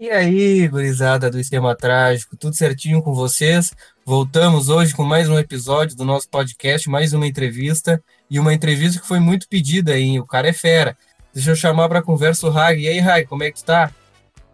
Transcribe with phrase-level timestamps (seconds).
[0.00, 3.74] E aí, gurizada do Esquema Trágico, tudo certinho com vocês?
[4.06, 8.00] Voltamos hoje com mais um episódio do nosso podcast, mais uma entrevista,
[8.30, 10.20] e uma entrevista que foi muito pedida, hein?
[10.20, 10.96] O cara é fera.
[11.34, 12.80] Deixa eu chamar para conversa o Rag.
[12.80, 13.90] E aí, Rag, como é que tu tá?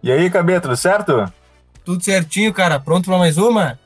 [0.03, 1.31] E aí, Cabê, tudo certo?
[1.85, 2.81] Tudo certinho, cara.
[2.81, 3.79] Pronto para mais uma?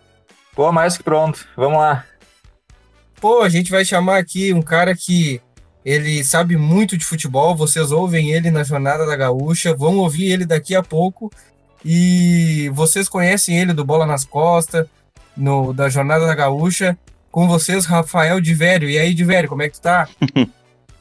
[0.54, 1.45] Pô, mais que pronto.
[1.56, 2.04] Vamos lá.
[3.20, 5.43] Pô, a gente vai chamar aqui um cara que
[5.84, 7.56] ele sabe muito de futebol.
[7.56, 11.32] Vocês ouvem ele na Jornada da Gaúcha, vão ouvir ele daqui a pouco.
[11.84, 14.87] E vocês conhecem ele do Bola nas Costas,
[15.37, 16.98] no, da Jornada da Gaúcha.
[17.30, 18.88] Com vocês, Rafael Divério.
[18.88, 20.09] E aí, Divério, como é que tu tá?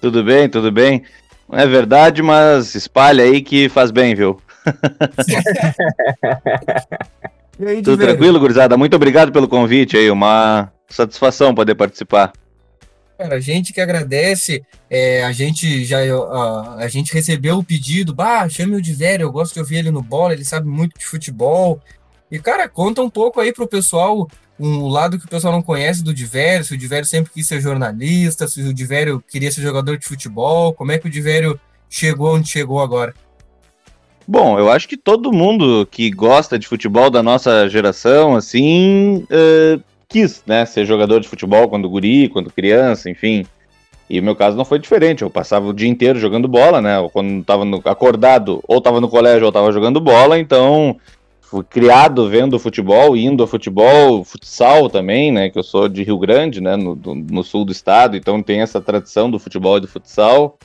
[0.01, 1.03] tudo bem, tudo bem.
[1.49, 4.39] Não é verdade, mas espalha aí que faz bem, viu?
[7.65, 8.77] aí, tudo tranquilo, gurizada?
[8.77, 10.11] Muito obrigado pelo convite aí.
[10.11, 12.33] Uma satisfação poder participar.
[13.17, 18.13] Cara, a gente que agradece, é, a gente já a, a, gente recebeu o pedido,
[18.13, 21.05] bah, chame o Divério, eu gosto de ouvir ele no bola, ele sabe muito de
[21.05, 21.81] futebol.
[22.31, 24.27] E, cara, conta um pouco aí pro pessoal,
[24.59, 27.59] um lado que o pessoal não conhece do Divério, se o Divério sempre quis ser
[27.59, 32.35] jornalista, se o Divério queria ser jogador de futebol, como é que o Divério chegou
[32.35, 33.15] onde chegou agora?
[34.27, 39.81] Bom, eu acho que todo mundo que gosta de futebol da nossa geração, assim, uh,
[40.07, 43.45] quis, né, ser jogador de futebol quando guri, quando criança, enfim.
[44.09, 45.21] E o meu caso não foi diferente.
[45.21, 46.95] Eu passava o dia inteiro jogando bola, né?
[47.11, 50.39] Quando estava acordado, ou estava no colégio, ou estava jogando bola.
[50.39, 50.95] Então,
[51.41, 55.49] fui criado vendo futebol, indo a futebol, futsal também, né?
[55.49, 56.77] Que eu sou de Rio Grande, né?
[56.77, 58.15] No, do, no sul do estado.
[58.15, 60.57] Então, tem essa tradição do futebol e do futsal.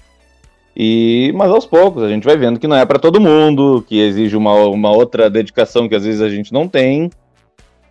[0.76, 4.00] E, mas aos poucos a gente vai vendo que não é para todo mundo, que
[4.00, 7.10] exige uma, uma outra dedicação que às vezes a gente não tem.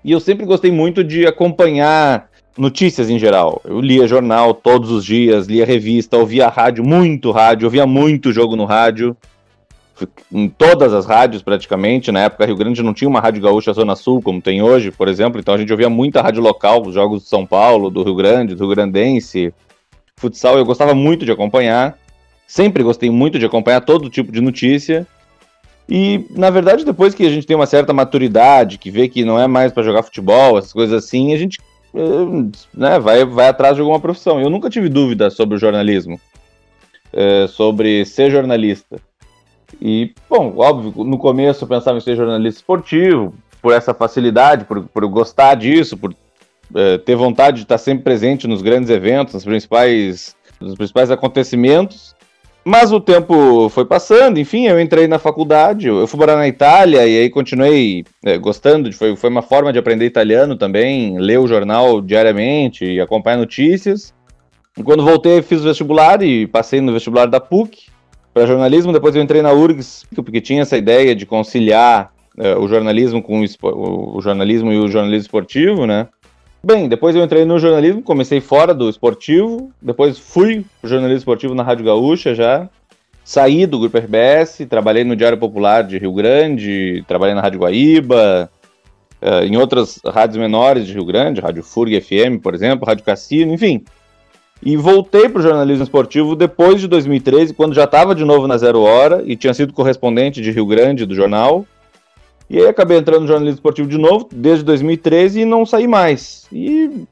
[0.03, 3.61] E eu sempre gostei muito de acompanhar notícias em geral.
[3.63, 8.55] Eu lia jornal todos os dias, lia revista, ouvia rádio, muito rádio, ouvia muito jogo
[8.55, 9.15] no rádio.
[10.31, 12.11] Em todas as rádios, praticamente.
[12.11, 15.07] Na época, Rio Grande não tinha uma rádio gaúcha Zona Sul, como tem hoje, por
[15.07, 15.39] exemplo.
[15.39, 18.55] Então a gente ouvia muita rádio local, os jogos de São Paulo, do Rio Grande,
[18.55, 19.53] do Rio Grandense.
[20.15, 21.97] Futsal eu gostava muito de acompanhar.
[22.47, 25.07] Sempre gostei muito de acompanhar todo tipo de notícia.
[25.93, 29.37] E, na verdade, depois que a gente tem uma certa maturidade, que vê que não
[29.37, 31.59] é mais para jogar futebol, essas coisas assim, a gente
[31.93, 34.39] eh, né, vai, vai atrás de alguma profissão.
[34.39, 36.17] Eu nunca tive dúvida sobre o jornalismo,
[37.11, 39.01] é, sobre ser jornalista.
[39.81, 44.83] E, bom, óbvio, no começo eu pensava em ser jornalista esportivo, por essa facilidade, por,
[44.83, 46.15] por gostar disso, por
[46.73, 52.15] é, ter vontade de estar sempre presente nos grandes eventos, nos principais, nos principais acontecimentos.
[52.63, 57.07] Mas o tempo foi passando, enfim, eu entrei na faculdade, eu fui morar na Itália
[57.07, 61.47] e aí continuei é, gostando, foi, foi uma forma de aprender italiano também, ler o
[61.47, 64.13] jornal diariamente e acompanhar notícias.
[64.77, 67.87] E quando voltei, fiz o vestibular e passei no vestibular da PUC
[68.31, 72.67] para jornalismo, depois eu entrei na URGS, porque tinha essa ideia de conciliar é, o
[72.67, 76.07] jornalismo com o, o jornalismo e o jornalismo esportivo, né?
[76.63, 81.55] Bem, depois eu entrei no jornalismo, comecei fora do esportivo, depois fui pro jornalismo esportivo
[81.55, 82.69] na Rádio Gaúcha já,
[83.23, 88.47] saí do Grupo RBS, trabalhei no Diário Popular de Rio Grande, trabalhei na Rádio Guaíba,
[89.19, 93.51] uh, em outras rádios menores de Rio Grande, Rádio FURG FM, por exemplo, Rádio Cassino,
[93.51, 93.83] enfim.
[94.63, 98.55] E voltei para o jornalismo esportivo depois de 2013, quando já estava de novo na
[98.59, 101.65] Zero Hora e tinha sido correspondente de Rio Grande do jornal.
[102.51, 106.47] E aí acabei entrando no jornalismo esportivo de novo, desde 2013, e não saí mais.
[106.51, 107.05] E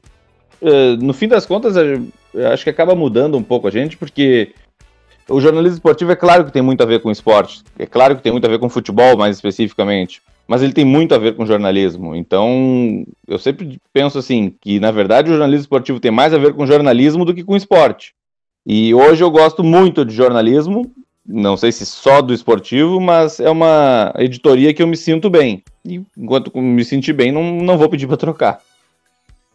[0.60, 1.76] uh, no fim das contas,
[2.52, 4.52] acho que acaba mudando um pouco a gente, porque
[5.26, 8.22] o jornalismo esportivo é claro que tem muito a ver com esporte, é claro que
[8.22, 11.46] tem muito a ver com futebol, mais especificamente, mas ele tem muito a ver com
[11.46, 12.14] jornalismo.
[12.14, 16.52] Então, eu sempre penso assim, que na verdade o jornalismo esportivo tem mais a ver
[16.52, 18.12] com jornalismo do que com esporte.
[18.66, 20.94] E hoje eu gosto muito de jornalismo,
[21.32, 25.62] não sei se só do esportivo, mas é uma editoria que eu me sinto bem.
[25.84, 28.58] E enquanto me sentir bem, não, não vou pedir para trocar.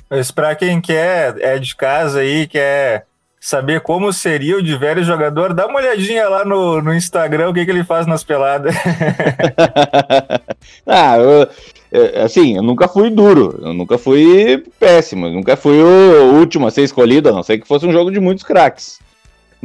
[0.10, 3.06] Mas para quem quer, é de casa aí, quer
[3.40, 7.54] saber como seria o de velho jogador, dá uma olhadinha lá no, no Instagram, o
[7.54, 8.74] que, que ele faz nas peladas.
[10.88, 11.50] ah, eu,
[11.92, 16.66] é, assim, eu nunca fui duro, eu nunca fui péssimo, eu nunca fui o último
[16.66, 19.00] a ser escolhido, a não ser que fosse um jogo de muitos craques.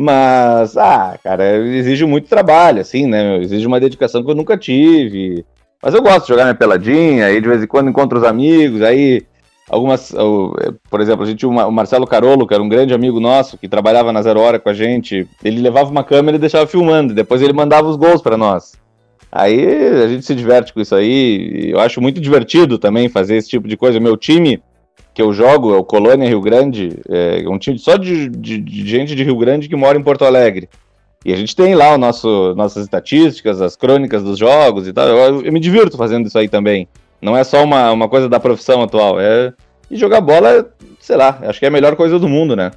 [0.02, 3.36] Mas, ah, cara, exige muito trabalho, assim, né?
[3.36, 5.44] Exige uma dedicação que eu nunca tive.
[5.82, 8.80] Mas eu gosto de jogar minha peladinha, aí de vez em quando encontro os amigos,
[8.80, 9.26] aí
[9.68, 10.10] algumas.
[10.88, 14.10] Por exemplo, a gente o Marcelo Carolo, que era um grande amigo nosso, que trabalhava
[14.10, 15.28] na Zero Hora com a gente.
[15.44, 18.72] Ele levava uma câmera e deixava filmando, depois ele mandava os gols para nós.
[19.30, 19.66] Aí
[20.02, 21.72] a gente se diverte com isso aí.
[21.72, 24.00] Eu acho muito divertido também fazer esse tipo de coisa.
[24.00, 24.62] Meu time
[25.12, 28.88] que eu jogo, é o Colônia Rio Grande, é um time só de, de, de,
[28.88, 30.68] gente de Rio Grande que mora em Porto Alegre.
[31.24, 35.06] E a gente tem lá o nosso, nossas estatísticas, as crônicas dos jogos e tal.
[35.08, 36.88] Eu, eu me divirto fazendo isso aí também.
[37.20, 39.20] Não é só uma, uma coisa da profissão atual.
[39.20, 39.52] É...
[39.90, 40.66] E jogar bola,
[40.98, 42.70] sei lá, acho que é a melhor coisa do mundo, né?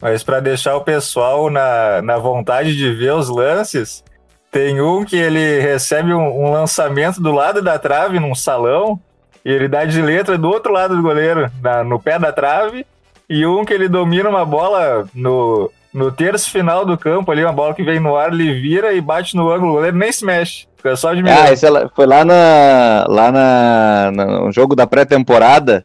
[0.00, 4.02] Mas para deixar o pessoal na, na vontade de ver os lances,
[4.50, 8.98] tem um que ele recebe um, um lançamento do lado da trave, num salão,
[9.44, 12.84] e ele dá de letra do outro lado do goleiro, na, no pé da trave,
[13.28, 17.52] e um que ele domina uma bola no, no terço final do campo ali, uma
[17.52, 20.24] bola que vem no ar, ele vira e bate no ângulo, o goleiro nem se
[20.24, 20.66] mexe.
[20.76, 25.84] Fica só de Ah, esse é foi lá, na, lá na, no jogo da pré-temporada.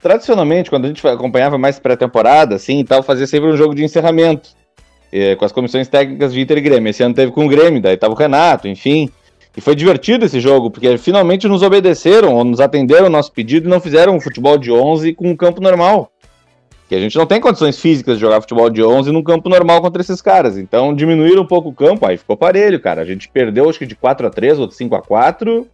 [0.00, 3.82] Tradicionalmente, quando a gente acompanhava mais pré-temporada, assim e tal, fazia sempre um jogo de
[3.82, 4.50] encerramento.
[5.12, 6.90] Eh, com as comissões técnicas de Inter e Grêmio.
[6.90, 9.10] Esse ano teve com o Grêmio, daí tava o Renato, enfim.
[9.58, 13.66] E foi divertido esse jogo, porque finalmente nos obedeceram, ou nos atenderam o nosso pedido
[13.66, 16.12] e não fizeram um futebol de 11 com um campo normal.
[16.88, 19.80] Que a gente não tem condições físicas de jogar futebol de 11 num campo normal
[19.82, 20.56] contra esses caras.
[20.56, 23.02] Então diminuíram um pouco o campo, aí ficou parelho, cara.
[23.02, 25.66] A gente perdeu acho que de 4 a 3 ou de 5 a 4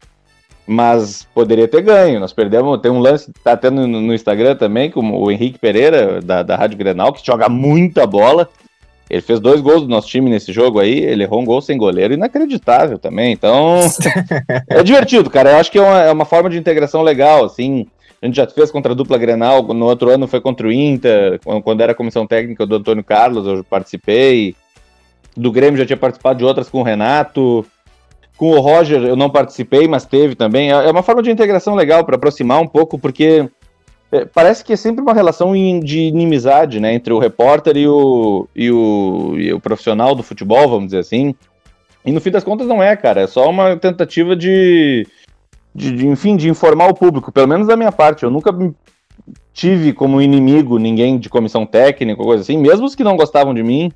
[0.67, 2.19] mas poderia ter ganho.
[2.19, 6.23] Nós perdemos, tem um lance, tá tendo no, no Instagram também, com o Henrique Pereira,
[6.23, 8.49] da, da Rádio Grenal, que joga muita bola.
[9.09, 11.77] Ele fez dois gols do nosso time nesse jogo aí, ele errou um gol sem
[11.77, 13.33] goleiro, inacreditável também.
[13.33, 13.81] Então,
[14.69, 15.53] é divertido, cara.
[15.53, 17.87] Eu acho que é uma, é uma forma de integração legal, assim.
[18.23, 21.39] A gente já fez contra a dupla Grenal, no outro ano foi contra o Inter,
[21.63, 24.57] quando era a comissão técnica do Antônio Carlos, eu participei.
[25.37, 27.67] Do Grêmio já tinha participado de outras com o Renato.
[28.39, 30.73] Com o Roger eu não participei, mas teve também.
[30.73, 33.47] É, é uma forma de integração legal para aproximar um pouco, porque
[34.15, 38.49] é, parece que é sempre uma relação de inimizade, né, entre o repórter e o,
[38.55, 41.35] e o, e o profissional do futebol, vamos dizer assim.
[42.05, 45.05] E no fim das contas não é, cara, é só uma tentativa de,
[45.75, 48.23] de, de enfim, de informar o público, pelo menos da minha parte.
[48.23, 48.53] Eu nunca
[49.53, 53.65] tive como inimigo ninguém de comissão técnica, coisa assim, mesmo os que não gostavam de
[53.65, 53.91] mim.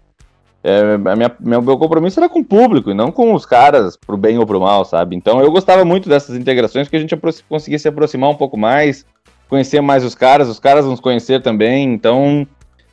[0.65, 4.17] É, minha, meu, meu compromisso era com o público e não com os caras, pro
[4.17, 5.15] bem ou pro mal, sabe?
[5.15, 7.17] Então eu gostava muito dessas integrações que a gente
[7.49, 9.07] conseguia se aproximar um pouco mais,
[9.49, 12.47] conhecer mais os caras, os caras nos conhecer também, então.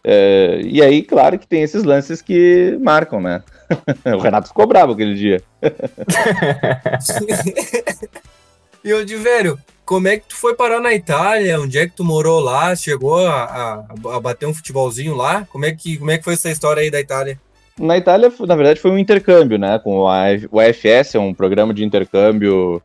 [0.03, 3.43] É, e aí, claro que tem esses lances que marcam, né?
[4.05, 5.41] o Renato ficou bravo aquele dia.
[8.83, 11.59] e o de velho, como é que tu foi parar na Itália?
[11.59, 12.75] Onde é que tu morou lá?
[12.75, 13.85] Chegou a, a,
[14.15, 15.47] a, bater um futebolzinho lá?
[15.51, 17.39] Como é, que, como é que foi essa história aí da Itália?
[17.79, 19.79] Na Itália, na verdade, foi um intercâmbio, né?
[19.79, 22.81] Com o AFS, é um programa de intercâmbio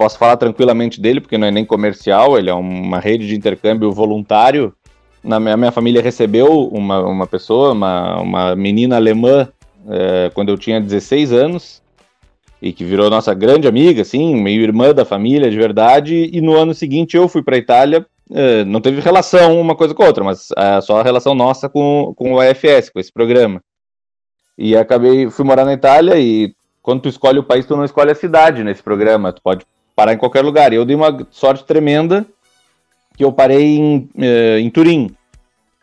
[0.00, 3.92] posso falar tranquilamente dele, porque não é nem comercial, ele é uma rede de intercâmbio
[3.92, 4.72] voluntário.
[5.22, 9.46] Na minha, minha família recebeu uma, uma pessoa, uma, uma menina alemã,
[9.86, 11.82] é, quando eu tinha 16 anos,
[12.62, 16.30] e que virou nossa grande amiga, assim, meio irmã da família de verdade.
[16.32, 18.06] E no ano seguinte eu fui para a Itália.
[18.32, 21.68] É, não teve relação uma coisa com a outra, mas é, só a relação nossa
[21.68, 23.62] com, com o AFS, com esse programa.
[24.56, 28.10] E acabei, fui morar na Itália e quando tu escolhe o país, tu não escolhe
[28.10, 29.30] a cidade nesse programa.
[29.30, 29.66] Tu pode
[30.00, 30.72] parar em qualquer lugar.
[30.72, 32.24] E eu dei uma sorte tremenda
[33.14, 35.14] que eu parei em, eh, em Turim.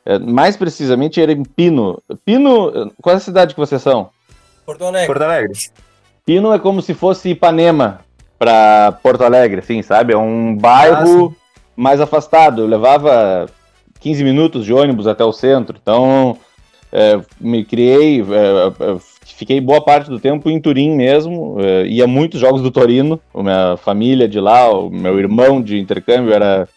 [0.04, 2.02] Eh, mais precisamente era em Pino.
[2.26, 4.10] Pino, qual é a cidade que vocês são?
[4.66, 5.06] Porto Alegre.
[5.08, 5.54] Porto Alegre.
[6.26, 8.00] Pino é como se fosse Ipanema
[8.40, 10.14] para Porto Alegre, assim, sabe?
[10.14, 12.64] É um bairro ah, mais afastado.
[12.64, 13.46] Eu levava
[14.00, 15.78] 15 minutos de ônibus até o centro.
[15.80, 16.40] Então,
[16.92, 18.98] é, me criei, é,
[19.38, 23.44] fiquei boa parte do tempo em Turim mesmo, uh, ia muitos jogos do Torino, a
[23.44, 26.68] minha família de lá, o meu irmão de intercâmbio era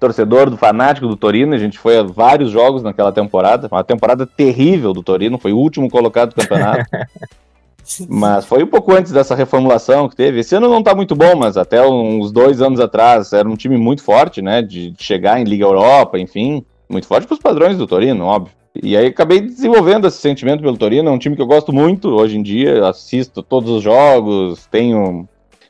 [0.00, 4.26] torcedor do fanático do Torino, a gente foi a vários jogos naquela temporada, uma temporada
[4.26, 6.88] terrível do Torino, foi o último colocado do campeonato.
[8.08, 10.40] mas foi um pouco antes dessa reformulação que teve.
[10.40, 13.76] Esse ano não está muito bom, mas até uns dois anos atrás era um time
[13.76, 14.60] muito forte, né?
[14.60, 16.64] De chegar em Liga Europa, enfim.
[16.88, 18.52] Muito forte para os padrões do Torino, óbvio.
[18.82, 22.08] E aí acabei desenvolvendo esse sentimento pelo Torino, é um time que eu gosto muito
[22.10, 25.28] hoje em dia, assisto todos os jogos, tenho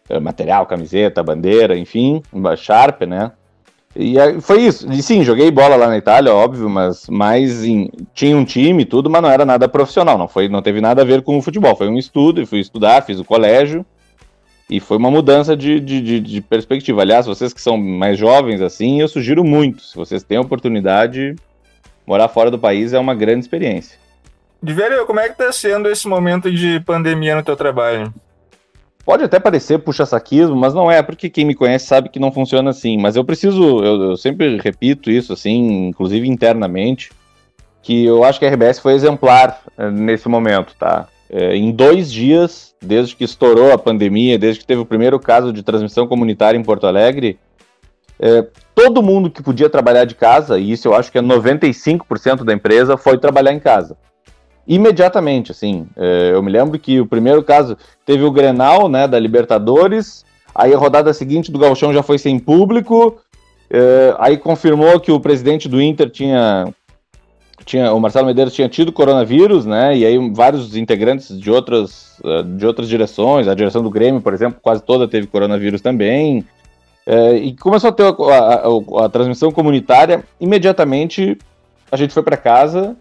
[0.08, 2.22] eh, material, camiseta, bandeira, enfim,
[2.56, 3.32] Sharp, né?
[3.98, 4.90] E foi isso.
[4.92, 8.86] E sim, joguei bola lá na Itália, óbvio, mas mais em, tinha um time e
[8.86, 11.42] tudo, mas não era nada profissional, não foi, não teve nada a ver com o
[11.42, 11.74] futebol.
[11.74, 13.86] Foi um estudo, fui estudar, fiz o colégio
[14.68, 17.00] e foi uma mudança de, de, de, de perspectiva.
[17.00, 19.82] Aliás, vocês que são mais jovens assim, eu sugiro muito.
[19.82, 21.34] Se vocês têm a oportunidade,
[22.06, 23.98] morar fora do país é uma grande experiência.
[24.62, 28.12] De velho, como é que tá sendo esse momento de pandemia no teu trabalho?
[29.04, 32.70] Pode até parecer puxa-saquismo, mas não é, porque quem me conhece sabe que não funciona
[32.70, 32.98] assim.
[32.98, 37.12] Mas eu preciso, eu, eu sempre repito isso, assim, inclusive internamente,
[37.82, 41.06] que eu acho que a RBS foi exemplar eh, nesse momento, tá?
[41.30, 45.52] É, em dois dias, desde que estourou a pandemia, desde que teve o primeiro caso
[45.52, 47.38] de transmissão comunitária em Porto Alegre,
[48.18, 52.44] é, todo mundo que podia trabalhar de casa, e isso eu acho que é 95%
[52.44, 53.96] da empresa, foi trabalhar em casa.
[54.68, 55.86] imediatamente, assim.
[55.96, 60.74] É, eu me lembro que o primeiro caso teve o Grenal, né, da Libertadores, aí
[60.74, 63.16] a rodada seguinte do Galchão já foi sem público,
[63.70, 66.74] é, aí confirmou que o presidente do Inter tinha,
[67.64, 72.42] tinha, o Marcelo Medeiros tinha tido coronavírus, né, e aí vários integrantes de outras, é,
[72.42, 76.44] de outras direções, a direção do Grêmio, por exemplo, quase toda teve coronavírus também,
[77.06, 81.38] é, e começou a ter a, a, a, transmissão comunitária, imediatamente
[81.90, 82.96] a gente foi para casa,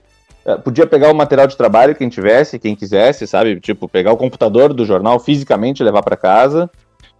[0.46, 3.60] é, podia pegar o material de trabalho quem tivesse, quem quisesse, sabe?
[3.60, 6.70] Tipo, pegar o computador do jornal fisicamente levar para casa,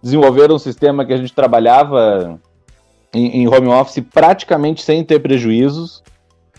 [0.00, 2.38] desenvolver um sistema que a gente trabalhava
[3.12, 6.04] em, em, home office praticamente sem ter prejuízos.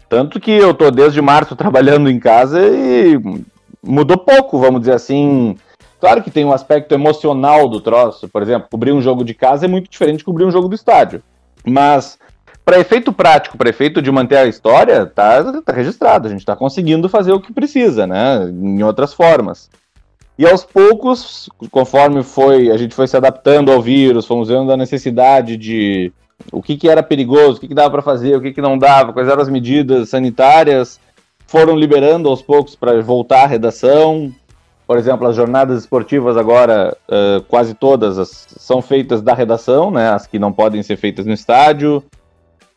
[0.10, 3.18] Tanto que eu tô desde março trabalhando em casa e
[3.82, 5.56] mudou pouco, vamos dizer assim.
[6.00, 9.66] Claro que tem um aspecto emocional do troço, por exemplo, cobrir um jogo de casa
[9.66, 11.24] é muito diferente de cobrir um jogo do estádio.
[11.66, 12.20] Mas
[12.64, 16.28] para efeito prático, para efeito de manter a história, tá, tá registrado.
[16.28, 18.50] A gente está conseguindo fazer o que precisa, né?
[18.50, 19.70] Em outras formas.
[20.38, 24.78] E aos poucos, conforme foi, a gente foi se adaptando ao vírus, fomos vendo a
[24.78, 26.12] necessidade de
[26.52, 28.78] o que, que era perigoso, o que, que dava para fazer, o que, que não
[28.78, 31.00] dava, quais eram as medidas sanitárias,
[31.48, 34.32] foram liberando aos poucos para voltar à redação.
[34.88, 40.10] Por exemplo, as jornadas esportivas agora, uh, quase todas as, são feitas da redação, né?
[40.10, 42.02] As que não podem ser feitas no estádio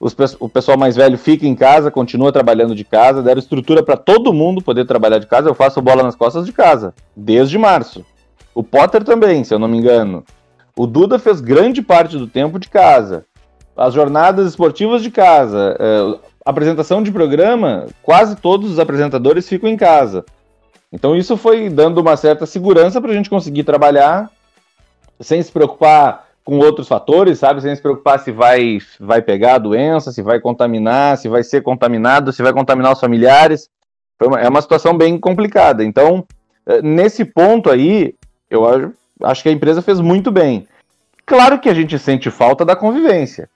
[0.01, 3.99] os, o pessoal mais velho fica em casa, continua trabalhando de casa, deram estrutura para
[3.99, 5.51] todo mundo poder trabalhar de casa.
[5.51, 8.05] Eu faço bola nas costas de casa, desde março.
[8.55, 10.25] O Potter também, se eu não me engano.
[10.75, 13.27] O Duda fez grande parte do tempo de casa.
[13.77, 15.77] As jornadas esportivas de casa.
[15.79, 20.25] É, apresentação de programa, quase todos os apresentadores ficam em casa.
[20.93, 24.31] Então isso foi dando uma certa segurança para a gente conseguir trabalhar
[25.21, 27.61] sem se preocupar com outros fatores, sabe?
[27.61, 31.63] Sem se preocupar se vai, vai pegar a doença, se vai contaminar, se vai ser
[31.63, 33.69] contaminado, se vai contaminar os familiares.
[34.21, 35.85] Uma, é uma situação bem complicada.
[35.85, 36.27] Então,
[36.67, 38.15] eh, nesse ponto aí,
[38.51, 38.93] eu acho,
[39.23, 40.67] acho que a empresa fez muito bem.
[41.25, 43.49] Claro que a gente sente falta da convivência.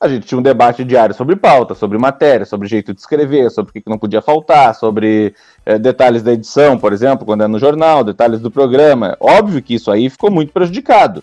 [0.00, 3.70] A gente tinha um debate diário sobre pauta, sobre matéria, sobre jeito de escrever, sobre
[3.70, 5.34] o que não podia faltar, sobre
[5.66, 9.14] é, detalhes da edição, por exemplo, quando é no jornal, detalhes do programa.
[9.20, 11.22] Óbvio que isso aí ficou muito prejudicado.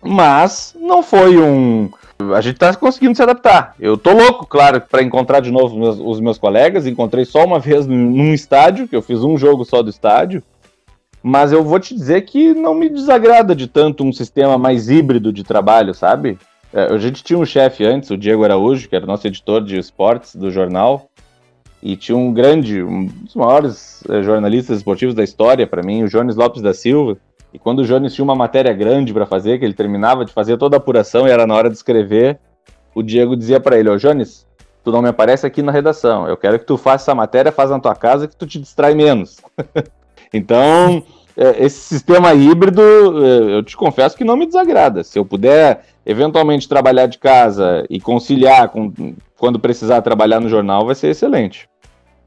[0.00, 1.90] Mas não foi um.
[2.36, 3.74] A gente tá conseguindo se adaptar.
[3.80, 6.86] Eu tô louco, claro, para encontrar de novo meus, os meus colegas.
[6.86, 10.40] Encontrei só uma vez num estádio, que eu fiz um jogo só do estádio.
[11.20, 15.32] Mas eu vou te dizer que não me desagrada de tanto um sistema mais híbrido
[15.32, 16.38] de trabalho, sabe?
[16.72, 19.78] É, a gente tinha um chefe antes, o Diego Araújo, que era nosso editor de
[19.78, 21.08] esportes do jornal,
[21.82, 26.08] e tinha um grande, um dos maiores é, jornalistas esportivos da história para mim, o
[26.08, 27.16] Jones Lopes da Silva,
[27.52, 30.56] e quando o Jones tinha uma matéria grande para fazer, que ele terminava de fazer
[30.58, 32.38] toda a apuração e era na hora de escrever,
[32.94, 34.46] o Diego dizia para ele: Ô Jones,
[34.84, 36.28] tu não me aparece aqui na redação.
[36.28, 38.94] Eu quero que tu faça essa matéria, faz na tua casa que tu te distrai
[38.94, 39.38] menos.
[40.32, 41.02] então,
[41.36, 45.02] é, esse sistema híbrido, é, eu te confesso que não me desagrada.
[45.02, 48.92] Se eu puder eventualmente trabalhar de casa e conciliar com
[49.36, 51.68] quando precisar trabalhar no jornal, vai ser excelente.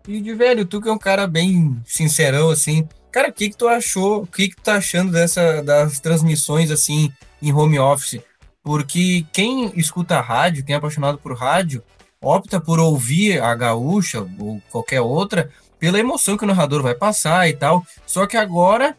[0.07, 3.57] E de velho, tu que é um cara bem sincerão assim, Cara, o que que
[3.57, 4.23] tu achou?
[4.23, 7.11] O que que tu tá achando dessa das transmissões assim
[7.41, 8.21] em home office?
[8.63, 11.83] Porque quem escuta rádio, quem é apaixonado por rádio,
[12.21, 17.49] opta por ouvir a gaúcha ou qualquer outra pela emoção que o narrador vai passar
[17.49, 17.83] e tal.
[18.05, 18.95] Só que agora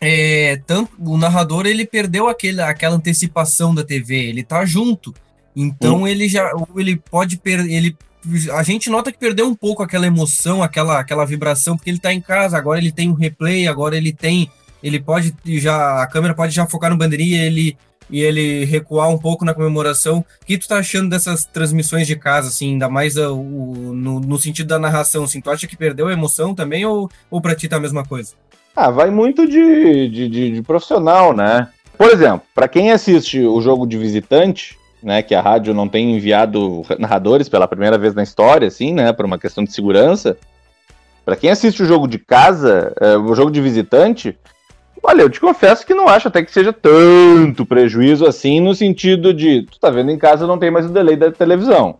[0.00, 5.14] é, tanto o narrador ele perdeu aquele, aquela antecipação da TV, ele tá junto.
[5.54, 6.08] Então hum.
[6.08, 7.96] ele já ele pode per, ele
[8.52, 12.12] a gente nota que perdeu um pouco aquela emoção, aquela, aquela vibração, porque ele tá
[12.12, 14.50] em casa, agora ele tem um replay, agora ele tem.
[14.82, 16.02] Ele pode já.
[16.02, 17.76] A câmera pode já focar no bandeirinha ele,
[18.10, 20.24] e ele recuar um pouco na comemoração.
[20.42, 24.20] O que tu tá achando dessas transmissões de casa, assim, ainda mais o, o no,
[24.20, 25.24] no, sentido da narração?
[25.24, 28.04] Assim, tu acha que perdeu a emoção também ou, ou pra ti tá a mesma
[28.04, 28.34] coisa?
[28.80, 31.66] Ah, vai muito de, de, de, de profissional, né?
[31.96, 36.14] Por exemplo, para quem assiste o jogo de visitante, né, que a rádio não tem
[36.14, 40.38] enviado narradores pela primeira vez na história, assim, né, por uma questão de segurança.
[41.24, 44.38] Para quem assiste o jogo de casa, é, o jogo de visitante,
[45.02, 49.34] olha, eu te confesso que não acho até que seja tanto prejuízo assim, no sentido
[49.34, 51.96] de, tu tá vendo em casa, não tem mais o delay da televisão.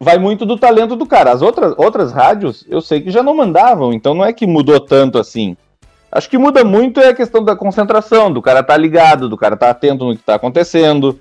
[0.00, 1.30] Vai muito do talento do cara.
[1.30, 4.80] As outras, outras rádios, eu sei que já não mandavam, então não é que mudou
[4.80, 5.56] tanto assim.
[6.12, 9.56] Acho que muda muito é a questão da concentração, do cara tá ligado, do cara
[9.56, 11.20] tá atento no que tá acontecendo.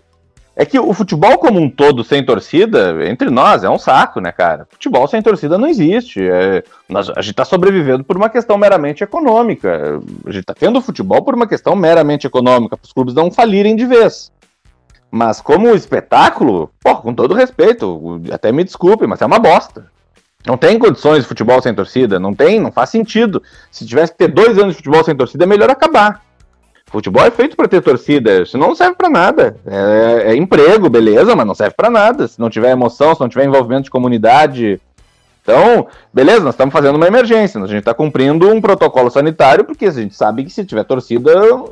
[0.55, 4.31] É que o futebol como um todo, sem torcida, entre nós, é um saco, né,
[4.31, 4.67] cara?
[4.69, 6.22] Futebol sem torcida não existe.
[6.22, 10.01] É, nós, a gente tá sobrevivendo por uma questão meramente econômica.
[10.25, 13.75] A gente tá tendo futebol por uma questão meramente econômica, para os clubes não falirem
[13.75, 14.31] de vez.
[15.10, 19.86] Mas como espetáculo, pô, com todo respeito, até me desculpe, mas é uma bosta.
[20.46, 23.43] Não tem condições de futebol sem torcida, não tem, não faz sentido.
[23.69, 26.22] Se tivesse que ter dois anos de futebol sem torcida, é melhor acabar.
[26.88, 29.58] Futebol é feito para ter torcida, senão não serve para nada.
[29.65, 32.27] É, é, emprego, beleza, mas não serve para nada.
[32.27, 34.81] Se não tiver emoção, se não tiver envolvimento de comunidade.
[35.43, 39.86] Então, beleza, nós estamos fazendo uma emergência, a gente está cumprindo um protocolo sanitário, porque
[39.86, 41.31] a gente sabe que se tiver torcida,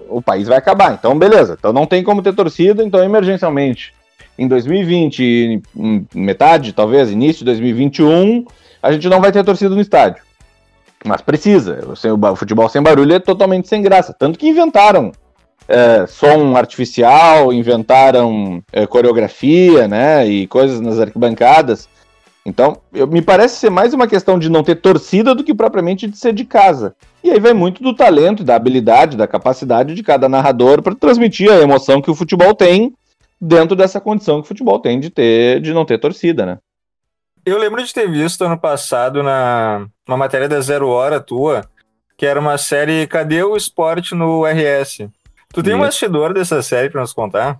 [0.10, 0.94] o país vai acabar.
[0.94, 3.94] Então, beleza, então não tem como ter torcida, então emergencialmente.
[4.38, 5.62] Em 2020,
[6.14, 8.46] metade, talvez, início de 2021,
[8.82, 10.24] a gente não vai ter torcida no estádio.
[11.04, 11.80] Mas precisa.
[11.88, 14.14] O futebol sem barulho é totalmente sem graça.
[14.14, 15.12] Tanto que inventaram
[15.68, 20.28] é, som artificial, inventaram é, coreografia, né?
[20.28, 21.90] E coisas nas arquibancadas.
[22.46, 26.08] Então, eu, me parece ser mais uma questão de não ter torcida do que propriamente
[26.08, 26.96] de ser de casa.
[27.22, 31.52] E aí vai muito do talento, da habilidade, da capacidade de cada narrador para transmitir
[31.52, 32.94] a emoção que o futebol tem
[33.40, 36.58] dentro dessa condição que o futebol tem de ter de não ter torcida, né?
[37.46, 41.62] Eu lembro de ter visto ano passado na uma matéria da Zero Hora tua,
[42.18, 45.08] que era uma série Cadê o Esporte no RS?
[45.54, 45.82] Tu tem Isso.
[45.82, 47.60] um bastidor dessa série para nos contar?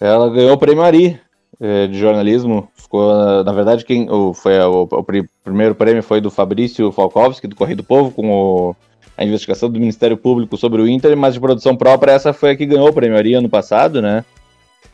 [0.00, 1.20] Ela ganhou o prêmio Ari
[1.60, 2.68] é, de jornalismo.
[2.74, 5.04] Ficou, na verdade, quem o, foi o, o,
[5.42, 8.76] primeiro prêmio foi do Fabrício Falkowski, do Correio do Povo, com o,
[9.16, 12.56] a investigação do Ministério Público sobre o Inter, mas de produção própria, essa foi a
[12.56, 14.24] que ganhou o prêmio Ari ano passado, né?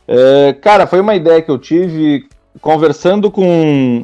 [0.07, 2.27] É, cara, foi uma ideia que eu tive
[2.59, 4.03] conversando com.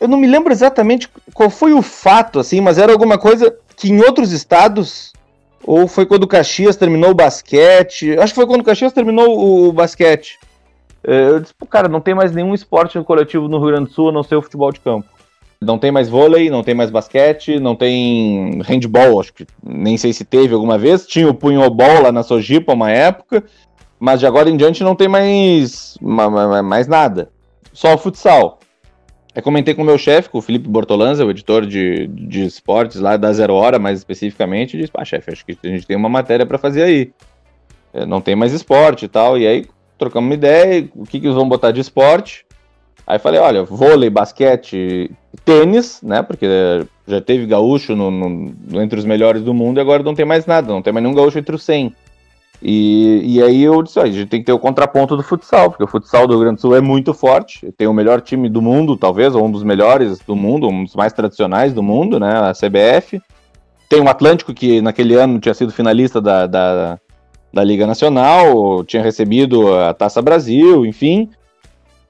[0.00, 3.90] Eu não me lembro exatamente qual foi o fato, assim, mas era alguma coisa que
[3.90, 5.12] em outros estados.
[5.64, 8.18] Ou foi quando o Caxias terminou o basquete.
[8.18, 10.38] Acho que foi quando o Caxias terminou o basquete.
[11.04, 14.08] É, eu disse, cara, não tem mais nenhum esporte coletivo no Rio Grande do Sul
[14.08, 15.06] a não ser o futebol de campo.
[15.60, 20.12] Não tem mais vôlei, não tem mais basquete, não tem handball, acho que nem sei
[20.12, 21.06] se teve alguma vez.
[21.06, 23.42] Tinha o punhobol lá na Sojipa uma época,
[23.98, 27.30] mas de agora em diante não tem mais, mais nada
[27.78, 28.58] só o futsal.
[29.32, 33.00] Eu comentei com o meu chefe, com o Felipe Bortolanza, o editor de, de esportes
[33.00, 35.96] lá da Zero Hora, mais especificamente, e disse: pá, chefe, acho que a gente tem
[35.96, 37.12] uma matéria para fazer aí.
[37.94, 39.38] É, não tem mais esporte e tal.
[39.38, 42.44] E aí trocamos uma ideia, o que, que eles vão botar de esporte.
[43.06, 45.10] Aí falei, olha, vôlei, basquete,
[45.44, 46.20] tênis, né?
[46.20, 46.46] Porque
[47.06, 50.46] já teve gaúcho no, no, entre os melhores do mundo e agora não tem mais
[50.46, 51.94] nada, não tem mais nenhum gaúcho entre os 100.
[52.60, 55.70] E, e aí eu disse, ó, a gente tem que ter o contraponto do futsal,
[55.70, 58.48] porque o futsal do Rio Grande do Sul é muito forte, tem o melhor time
[58.48, 62.18] do mundo, talvez, ou um dos melhores do mundo, um dos mais tradicionais do mundo,
[62.18, 63.20] né, a CBF.
[63.88, 66.98] Tem o Atlântico, que naquele ano tinha sido finalista da, da,
[67.54, 71.30] da Liga Nacional, tinha recebido a Taça Brasil, enfim.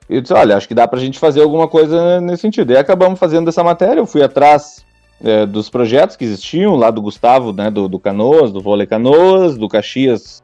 [0.08, 2.72] E eu disse, olha, acho que dá pra gente fazer alguma coisa nesse sentido.
[2.72, 4.84] E acabamos fazendo essa matéria, eu fui atrás
[5.22, 9.57] é, dos projetos que existiam, lá do Gustavo, né, do, do Canoas, do Vôlei Canoas,
[9.57, 10.42] do Caxias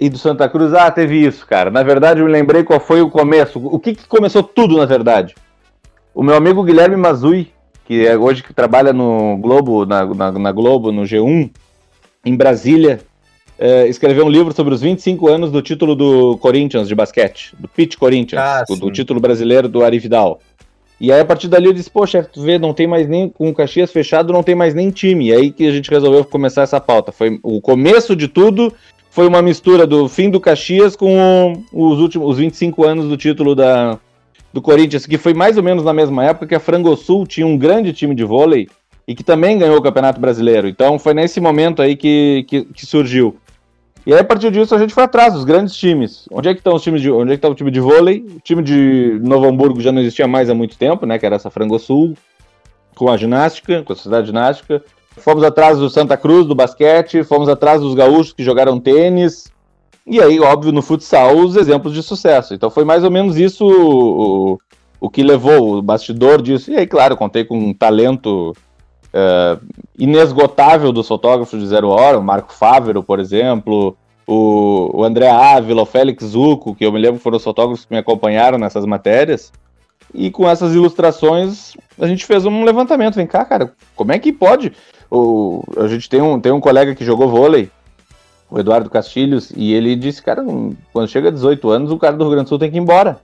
[0.00, 0.72] e do Santa Cruz.
[0.72, 1.70] Ah, teve isso, cara.
[1.70, 3.58] Na verdade, eu me lembrei qual foi o começo.
[3.58, 5.34] O que, que começou tudo, na verdade?
[6.14, 7.52] O meu amigo Guilherme Mazui,
[7.84, 11.50] que é hoje que trabalha no Globo, na, na, na Globo, no G1,
[12.24, 13.00] em Brasília,
[13.58, 17.68] é, escreveu um livro sobre os 25 anos do título do Corinthians de basquete, do
[17.68, 20.40] Pit Corinthians, ah, do título brasileiro do Ari Vidal.
[21.00, 23.48] E aí, a partir dali, eu disse, poxa, tu vê, não tem mais nem, com
[23.48, 25.28] o Caxias fechado, não tem mais nem time.
[25.28, 27.10] E aí que a gente resolveu começar essa pauta.
[27.10, 28.72] Foi o começo de tudo,
[29.10, 33.54] foi uma mistura do fim do Caxias com os últimos os 25 anos do título
[33.54, 33.98] da,
[34.52, 37.58] do Corinthians, que foi mais ou menos na mesma época que a Frangosul tinha um
[37.58, 38.68] grande time de vôlei
[39.06, 40.68] e que também ganhou o Campeonato Brasileiro.
[40.68, 43.36] Então foi nesse momento aí que, que, que surgiu.
[44.06, 46.28] E aí, a partir disso, a gente foi atrás dos grandes times.
[46.30, 47.10] Onde é que estão os times de.
[47.10, 48.24] Onde é que tá o time de vôlei?
[48.36, 51.18] O time de Novo Hamburgo já não existia mais há muito tempo, né?
[51.18, 52.14] Que era essa Frangosul,
[52.94, 54.82] com a ginástica, com a sociedade ginástica.
[55.16, 59.50] Fomos atrás do Santa Cruz, do basquete, fomos atrás dos gaúchos que jogaram tênis.
[60.06, 62.52] E aí, óbvio, no futsal, os exemplos de sucesso.
[62.52, 64.58] Então foi mais ou menos isso o,
[65.00, 66.70] o que levou o bastidor disso.
[66.70, 68.54] E aí, claro, contei com um talento
[69.14, 69.60] uh,
[69.96, 73.96] inesgotável dos fotógrafos de Zero Hora, o Marco Fávero, por exemplo,
[74.26, 77.92] o, o André Ávila, o Félix Zuco, que eu me lembro foram os fotógrafos que
[77.92, 79.52] me acompanharam nessas matérias.
[80.12, 83.14] E com essas ilustrações, a gente fez um levantamento.
[83.14, 84.72] Vem cá, cara, como é que pode?
[85.10, 87.70] O, a gente tem um, tem um colega que jogou vôlei,
[88.50, 90.44] o Eduardo Castilhos, e ele disse, cara,
[90.92, 92.80] quando chega a 18 anos, o cara do Rio Grande do Sul tem que ir
[92.80, 93.18] embora.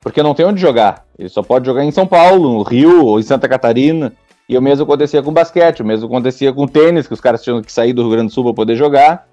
[0.00, 1.04] Porque não tem onde jogar.
[1.18, 4.12] Ele só pode jogar em São Paulo, no Rio ou em Santa Catarina.
[4.48, 7.62] E o mesmo acontecia com basquete, o mesmo acontecia com tênis, que os caras tinham
[7.62, 9.26] que sair do Rio Grande do Sul para poder jogar.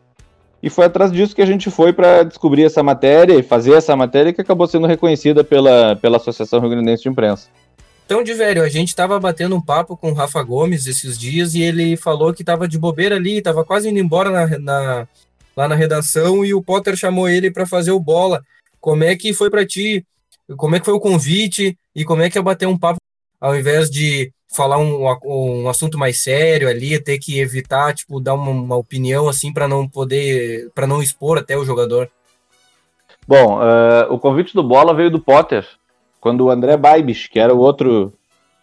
[0.64, 3.96] E foi atrás disso que a gente foi para descobrir essa matéria e fazer essa
[3.96, 7.50] matéria que acabou sendo reconhecida pela, pela Associação Rio Grandense de Imprensa.
[8.06, 11.56] Então, de velho, a gente estava batendo um papo com o Rafa Gomes esses dias
[11.56, 15.08] e ele falou que estava de bobeira ali, estava quase indo embora na, na,
[15.56, 18.44] lá na redação e o Potter chamou ele para fazer o bola.
[18.80, 20.06] Como é que foi para ti?
[20.58, 23.01] Como é que foi o convite e como é que é bater um papo
[23.42, 28.36] ao invés de falar um, um assunto mais sério ali, ter que evitar, tipo, dar
[28.36, 32.10] uma, uma opinião assim para não poder, para não expor até o jogador?
[33.28, 35.66] Bom, uh, o convite do Bola veio do Potter,
[36.20, 38.14] quando o André Baibich, que era o outro,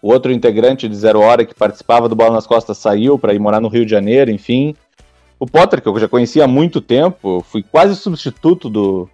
[0.01, 3.39] o outro integrante de Zero Hora que participava do Bola nas Costas, saiu para ir
[3.39, 4.77] morar no Rio de Janeiro, enfim.
[5.41, 9.09] O Potter, que eu já conhecia há muito tempo, fui quase substituto do,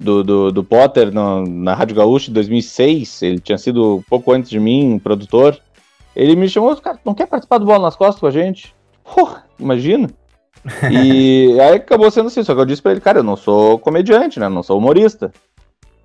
[0.00, 3.22] do, do, do Potter no, na Rádio Gaúcha em 2006.
[3.22, 5.58] Ele tinha sido um pouco antes de mim, um produtor.
[6.16, 8.74] Ele me chamou, cara, não quer participar do Bola nas Costas com a gente?
[9.04, 10.08] Porra, imagina.
[10.90, 13.78] E aí acabou sendo assim, só que eu disse pra ele, cara, eu não sou
[13.78, 14.46] comediante, né?
[14.46, 15.32] Não sou humorista.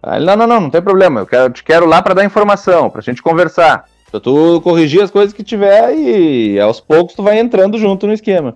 [0.01, 2.23] Aí ele, não, não, não, não tem problema, eu quero, te quero lá para dar
[2.23, 3.85] informação, pra gente conversar.
[4.09, 8.13] Pra tu corrigir as coisas que tiver e aos poucos tu vai entrando junto no
[8.13, 8.55] esquema.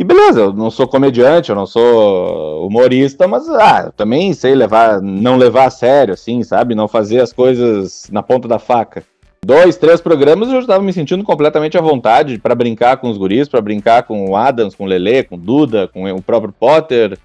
[0.00, 4.98] E beleza, eu não sou comediante, eu não sou humorista, mas ah, também sei levar,
[5.02, 6.74] não levar a sério, assim, sabe?
[6.74, 9.04] Não fazer as coisas na ponta da faca.
[9.44, 13.18] Dois, três programas eu já estava me sentindo completamente à vontade para brincar com os
[13.18, 16.54] guris, para brincar com o Adams, com o Lele, com o Duda, com o próprio
[16.58, 17.18] Potter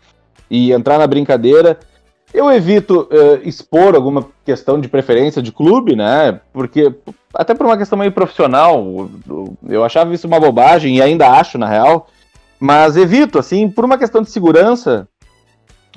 [0.52, 1.80] e entrar na brincadeira.
[2.34, 6.42] Eu evito uh, expor alguma questão de preferência de clube, né?
[6.52, 6.94] Porque,
[7.34, 9.10] até por uma questão meio profissional,
[9.66, 12.10] eu achava isso uma bobagem e ainda acho, na real.
[12.60, 15.08] Mas evito, assim, por uma questão de segurança.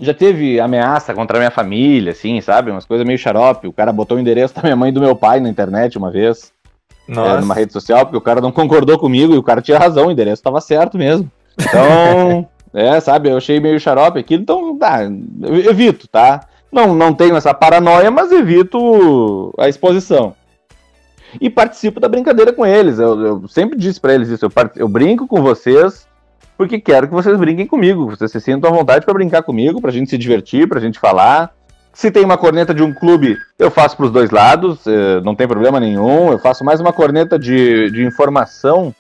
[0.01, 2.71] Já teve ameaça contra a minha família, assim, sabe?
[2.71, 3.67] Umas coisas meio xarope.
[3.67, 6.11] O cara botou o endereço da minha mãe e do meu pai na internet uma
[6.11, 6.53] vez.
[7.09, 10.09] É, numa rede social, porque o cara não concordou comigo e o cara tinha razão,
[10.09, 11.31] o endereço estava certo mesmo.
[11.59, 15.01] Então, é, sabe, eu achei meio xarope aquilo, então, tá,
[15.67, 16.41] evito, tá?
[16.71, 20.35] Não, não tenho essa paranoia, mas evito a exposição.
[21.41, 22.99] E participo da brincadeira com eles.
[22.99, 24.45] Eu, eu sempre disse para eles isso.
[24.45, 26.07] Eu, eu brinco com vocês
[26.59, 29.91] porque quero que vocês brinquem comigo, vocês se sintam à vontade para brincar comigo, para
[29.91, 31.55] a gente se divertir, para a gente falar.
[31.93, 35.37] Se tem uma corneta de um clube, eu faço para os dois lados, eh, não
[35.37, 36.33] tem problema nenhum.
[36.33, 38.93] Eu faço mais uma corneta de, de informação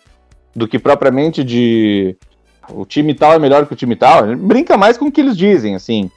[0.54, 2.16] do que propriamente de
[2.70, 4.36] o time tal é melhor que o time tal.
[4.36, 6.08] Brinca mais com o que eles dizem, assim.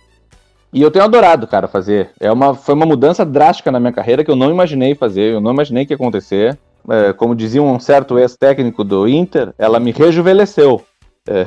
[0.72, 2.12] E eu tenho adorado, cara, fazer.
[2.20, 5.42] É uma, foi uma mudança drástica na minha carreira que eu não imaginei fazer, eu
[5.42, 6.58] não imaginei que ia acontecer.
[6.88, 10.84] É, como dizia um certo ex-técnico do Inter, ela me rejuvenesceu.
[11.28, 11.46] É,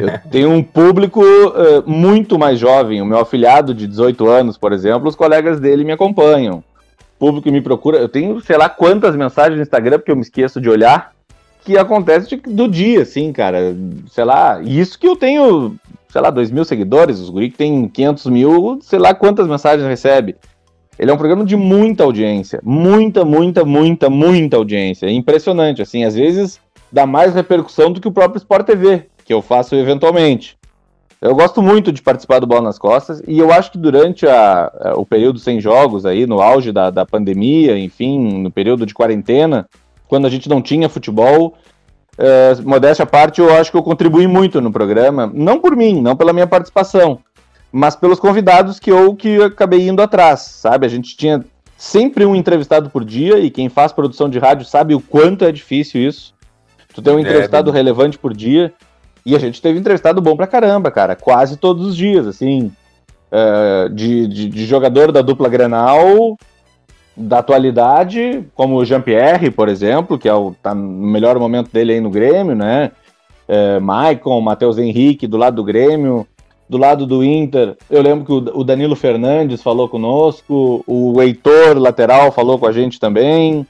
[0.00, 3.02] eu tenho um público uh, muito mais jovem.
[3.02, 6.62] O meu afilhado de 18 anos, por exemplo, os colegas dele me acompanham.
[7.16, 7.98] O público me procura.
[7.98, 11.12] Eu tenho, sei lá, quantas mensagens no Instagram, porque eu me esqueço de olhar,
[11.64, 13.76] que acontece do dia, assim, cara.
[14.08, 15.74] Sei lá, isso que eu tenho,
[16.08, 19.88] sei lá, 2 mil seguidores, os guri que tem 500 mil, sei lá quantas mensagens
[19.88, 20.36] recebe.
[20.98, 22.60] Ele é um programa de muita audiência.
[22.62, 25.06] Muita, muita, muita, muita audiência.
[25.06, 26.60] É impressionante, assim, às vezes
[26.96, 30.56] dá mais repercussão do que o próprio Sport TV, que eu faço eventualmente.
[31.20, 34.72] Eu gosto muito de participar do Bola nas Costas e eu acho que durante a,
[34.80, 38.94] a, o período sem jogos, aí, no auge da, da pandemia, enfim, no período de
[38.94, 39.68] quarentena,
[40.08, 41.54] quando a gente não tinha futebol,
[42.16, 46.00] é, modéstia à parte, eu acho que eu contribuí muito no programa, não por mim,
[46.00, 47.18] não pela minha participação,
[47.70, 50.86] mas pelos convidados que eu que acabei indo atrás, sabe?
[50.86, 51.44] A gente tinha
[51.76, 55.52] sempre um entrevistado por dia e quem faz produção de rádio sabe o quanto é
[55.52, 56.35] difícil isso.
[56.96, 58.72] Tu tem um entrevistado é, relevante por dia.
[59.24, 61.14] E a gente teve entrevistado bom pra caramba, cara.
[61.14, 62.72] Quase todos os dias, assim.
[63.30, 66.38] Uh, de, de, de, jogador da dupla Grenal,
[67.14, 71.92] da atualidade, como o Jean-Pierre, por exemplo, que é o, tá no melhor momento dele
[71.92, 72.92] aí no Grêmio, né?
[73.46, 76.26] Uh, Maicon, Matheus Henrique, do lado do Grêmio.
[76.68, 81.78] Do lado do Inter, eu lembro que o, o Danilo Fernandes falou conosco, o Heitor,
[81.78, 83.64] lateral, falou com a gente também.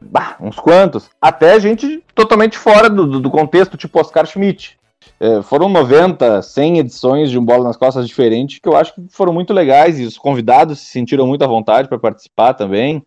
[0.00, 1.10] Bah, uns quantos.
[1.20, 4.78] Até gente totalmente fora do, do contexto, tipo Oscar Schmidt.
[5.20, 9.06] É, foram 90, 100 edições de um Bola nas Costas diferente, que eu acho que
[9.10, 13.04] foram muito legais e os convidados se sentiram muito à vontade para participar também.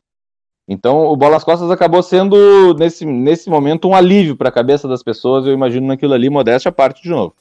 [0.68, 4.88] Então, o Bola nas Costas acabou sendo, nesse, nesse momento, um alívio para a cabeça
[4.88, 5.46] das pessoas.
[5.46, 7.34] Eu imagino naquilo ali, modéstia à parte de novo.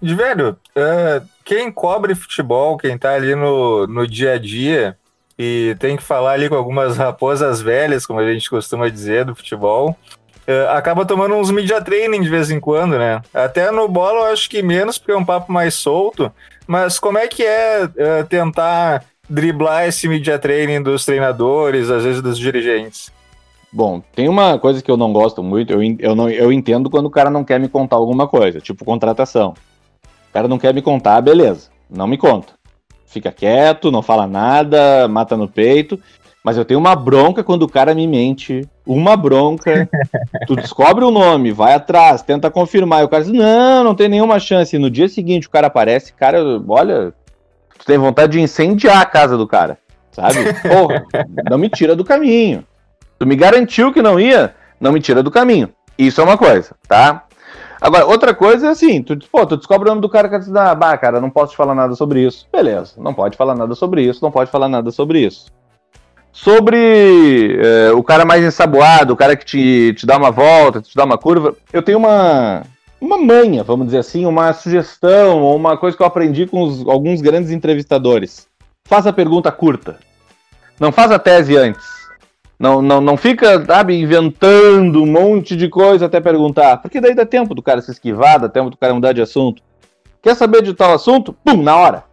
[0.00, 4.98] De velho, uh, quem cobre futebol, quem tá ali no, no dia a dia,
[5.42, 9.34] e tem que falar ali com algumas raposas velhas, como a gente costuma dizer, do
[9.34, 9.96] futebol.
[10.46, 13.20] Uh, acaba tomando uns media training de vez em quando, né?
[13.34, 16.32] Até no bola eu acho que menos, porque é um papo mais solto.
[16.64, 22.22] Mas como é que é uh, tentar driblar esse media training dos treinadores, às vezes
[22.22, 23.12] dos dirigentes?
[23.72, 27.06] Bom, tem uma coisa que eu não gosto muito, eu, eu, não, eu entendo quando
[27.06, 29.54] o cara não quer me contar alguma coisa, tipo contratação.
[30.30, 32.61] O cara não quer me contar, beleza, não me conta
[33.12, 36.00] fica quieto, não fala nada, mata no peito.
[36.42, 38.68] Mas eu tenho uma bronca quando o cara me mente.
[38.84, 39.88] Uma bronca.
[40.46, 43.02] tu descobre o nome, vai atrás, tenta confirmar.
[43.02, 44.74] E o cara diz: Não, não tem nenhuma chance.
[44.74, 47.12] E no dia seguinte o cara aparece, cara, olha,
[47.78, 49.78] tu tem vontade de incendiar a casa do cara.
[50.10, 50.52] Sabe?
[50.68, 51.04] Porra,
[51.48, 52.66] não me tira do caminho.
[53.18, 55.68] Tu me garantiu que não ia, não me tira do caminho.
[55.96, 57.24] Isso é uma coisa, tá?
[57.82, 60.54] Agora, outra coisa é assim, tu, pô, tu descobre o nome do cara que diz,
[60.54, 62.46] ah, bah, cara, não posso te falar nada sobre isso.
[62.52, 65.46] Beleza, não pode falar nada sobre isso, não pode falar nada sobre isso.
[66.30, 70.94] Sobre é, o cara mais ensaboado, o cara que te, te dá uma volta, te
[70.94, 72.62] dá uma curva, eu tenho uma,
[73.00, 76.86] uma manha, vamos dizer assim, uma sugestão, ou uma coisa que eu aprendi com os,
[76.86, 78.46] alguns grandes entrevistadores.
[78.84, 79.98] Faça a pergunta curta.
[80.78, 82.01] Não faz a tese antes.
[82.62, 86.76] Não, não, não fica, sabe, inventando um monte de coisa até perguntar.
[86.76, 89.60] Porque daí dá tempo do cara se esquivar, dá tempo do cara mudar de assunto.
[90.22, 91.32] Quer saber de tal assunto?
[91.44, 92.04] Pum, na hora.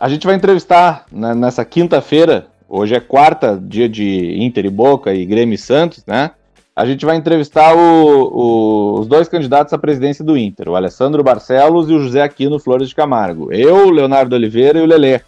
[0.00, 2.46] A gente vai entrevistar nessa quinta-feira.
[2.66, 6.30] Hoje é quarta, dia de Inter e Boca e Grêmio e Santos, né?
[6.74, 11.22] A gente vai entrevistar o, o, os dois candidatos à presidência do Inter, o Alessandro
[11.22, 13.52] Barcelos e o José Aquino Flores de Camargo.
[13.52, 15.20] Eu, Leonardo Oliveira e o Lelê,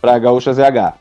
[0.00, 0.99] para Gaúcha ZH.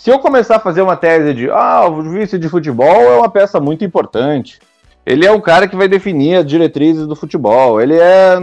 [0.00, 3.28] Se eu começar a fazer uma tese de, ah, o vice de futebol é uma
[3.28, 4.58] peça muito importante,
[5.04, 8.34] ele é o cara que vai definir as diretrizes do futebol, ele é...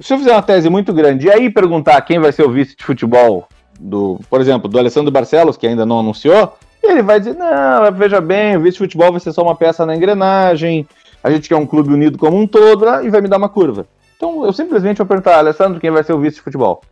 [0.00, 2.74] Se eu fizer uma tese muito grande e aí perguntar quem vai ser o vice
[2.74, 3.46] de futebol,
[3.78, 8.20] do, por exemplo, do Alessandro Barcelos, que ainda não anunciou, ele vai dizer, não, veja
[8.20, 10.88] bem, o vice de futebol vai ser só uma peça na engrenagem,
[11.22, 13.86] a gente quer um clube unido como um todo, e vai me dar uma curva.
[14.16, 16.82] Então eu simplesmente vou perguntar, Alessandro, quem vai ser o vice de futebol?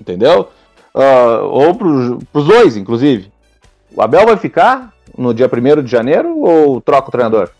[0.00, 0.50] Entendeu?
[0.94, 3.32] Uh, ou para os dois, inclusive.
[3.94, 7.50] O Abel vai ficar no dia 1 de janeiro ou troca o treinador?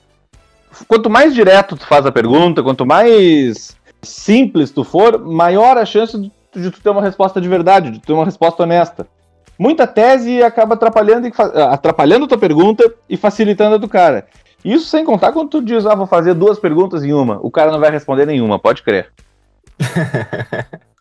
[0.88, 6.18] Quanto mais direto tu faz a pergunta, quanto mais simples tu for, maior a chance
[6.18, 9.06] de, tu ter uma resposta de verdade, de tu ter uma resposta honesta.
[9.56, 11.30] Muita tese acaba atrapalhando,
[11.70, 14.26] atrapalhando a tua pergunta e facilitando a do cara.
[14.64, 17.38] Isso sem contar quando tu diz, ah, vou fazer duas perguntas em uma.
[17.40, 19.12] O cara não vai responder nenhuma, pode crer.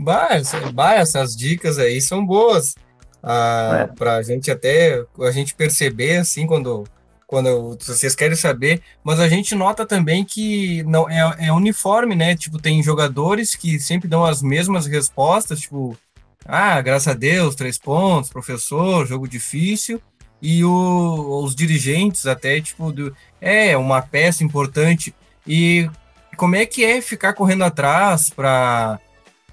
[0.00, 0.30] Bah,
[0.72, 2.74] bah, essas dicas aí são boas.
[3.22, 3.86] Ah, é.
[3.86, 6.84] Pra gente até a gente perceber assim quando
[7.26, 12.34] quando vocês querem saber, mas a gente nota também que não é, é uniforme, né?
[12.34, 15.96] Tipo, tem jogadores que sempre dão as mesmas respostas, tipo,
[16.44, 20.02] ah, graças a Deus, três pontos, professor, jogo difícil,
[20.42, 25.14] e o, os dirigentes até, tipo, do, é uma peça importante.
[25.46, 25.88] E
[26.36, 28.98] como é que é ficar correndo atrás para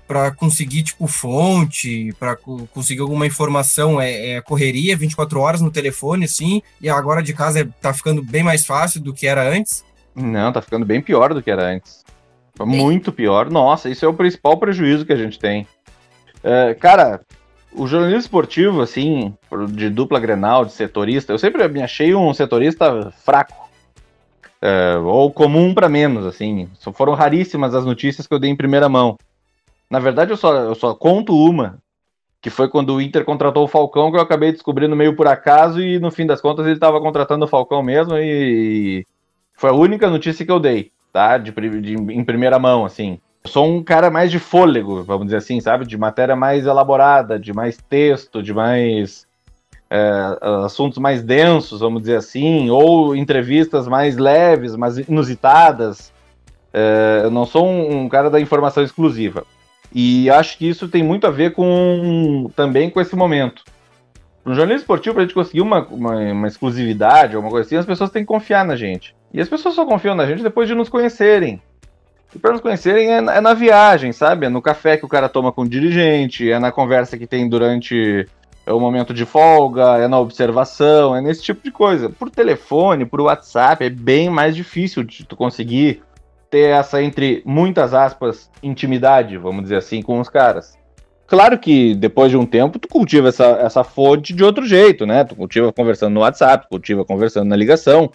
[0.07, 6.25] para conseguir, tipo, fonte, para conseguir alguma informação, é, é, correria 24 horas no telefone,
[6.25, 9.83] assim, e agora de casa é, tá ficando bem mais fácil do que era antes?
[10.15, 12.05] Não, tá ficando bem pior do que era antes.
[12.59, 13.51] Muito pior.
[13.51, 15.67] Nossa, isso é o principal prejuízo que a gente tem.
[16.43, 17.21] É, cara,
[17.73, 19.33] o jornalismo esportivo, assim,
[19.69, 23.67] de dupla grenal, de setorista, eu sempre me achei um setorista fraco.
[24.59, 26.67] É, ou comum para menos, assim.
[26.73, 29.17] Só foram raríssimas as notícias que eu dei em primeira mão.
[29.89, 31.79] Na verdade, eu só, eu só conto uma,
[32.41, 35.81] que foi quando o Inter contratou o Falcão, que eu acabei descobrindo meio por acaso,
[35.81, 39.05] e no fim das contas ele estava contratando o Falcão mesmo, e
[39.53, 41.37] foi a única notícia que eu dei, tá?
[41.37, 43.19] De, de, em primeira mão, assim.
[43.43, 45.85] Eu sou um cara mais de fôlego, vamos dizer assim, sabe?
[45.85, 49.25] De matéria mais elaborada, de mais texto, de mais.
[49.89, 56.11] É, assuntos mais densos, vamos dizer assim, ou entrevistas mais leves, mais inusitadas.
[56.73, 59.45] É, eu não sou um, um cara da informação exclusiva.
[59.93, 63.63] E acho que isso tem muito a ver com também com esse momento.
[64.43, 67.85] No jornalismo esportivo, para a gente conseguir uma, uma, uma exclusividade, alguma coisa assim, as
[67.85, 69.15] pessoas têm que confiar na gente.
[69.33, 71.61] E as pessoas só confiam na gente depois de nos conhecerem.
[72.33, 74.45] E para nos conhecerem é, é, na viagem, sabe?
[74.45, 77.47] É no café que o cara toma com o dirigente, é na conversa que tem
[77.47, 78.27] durante
[78.65, 82.09] o momento de folga, é na observação, é nesse tipo de coisa.
[82.09, 86.01] Por telefone, por WhatsApp, é bem mais difícil de tu conseguir
[86.49, 90.77] ter essa, entre muitas aspas, intimidade, vamos dizer assim, com os caras.
[91.27, 95.25] Claro que depois de um tempo tu cultiva essa, essa fonte de outro jeito, né?
[95.25, 98.09] Tu cultiva conversando no WhatsApp, cultiva conversando na ligação.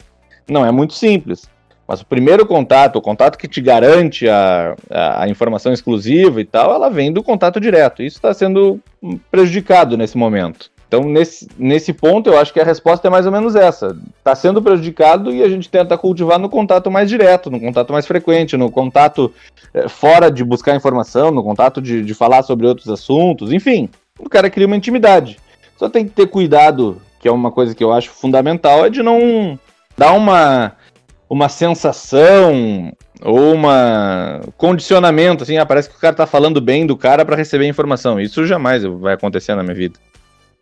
[0.49, 1.47] Não é muito simples.
[1.87, 6.45] Mas o primeiro contato, o contato que te garante a, a, a informação exclusiva e
[6.45, 8.03] tal, ela vem do contato direto.
[8.03, 8.81] Isso está sendo
[9.31, 10.72] prejudicado nesse momento.
[10.93, 13.97] Então, nesse, nesse ponto, eu acho que a resposta é mais ou menos essa.
[14.19, 18.07] Está sendo prejudicado e a gente tenta cultivar no contato mais direto, no contato mais
[18.07, 19.33] frequente, no contato
[19.73, 23.89] é, fora de buscar informação, no contato de, de falar sobre outros assuntos, enfim.
[24.19, 25.39] O cara cria uma intimidade.
[25.79, 29.03] Só tem que ter cuidado, que é uma coisa que eu acho fundamental, é de
[29.03, 29.59] não
[29.97, 30.73] dar uma,
[31.27, 36.99] uma sensação ou uma condicionamento, assim, ah, parece que o cara tá falando bem do
[36.99, 38.21] cara para receber informação.
[38.21, 39.99] Isso jamais vai acontecer na minha vida.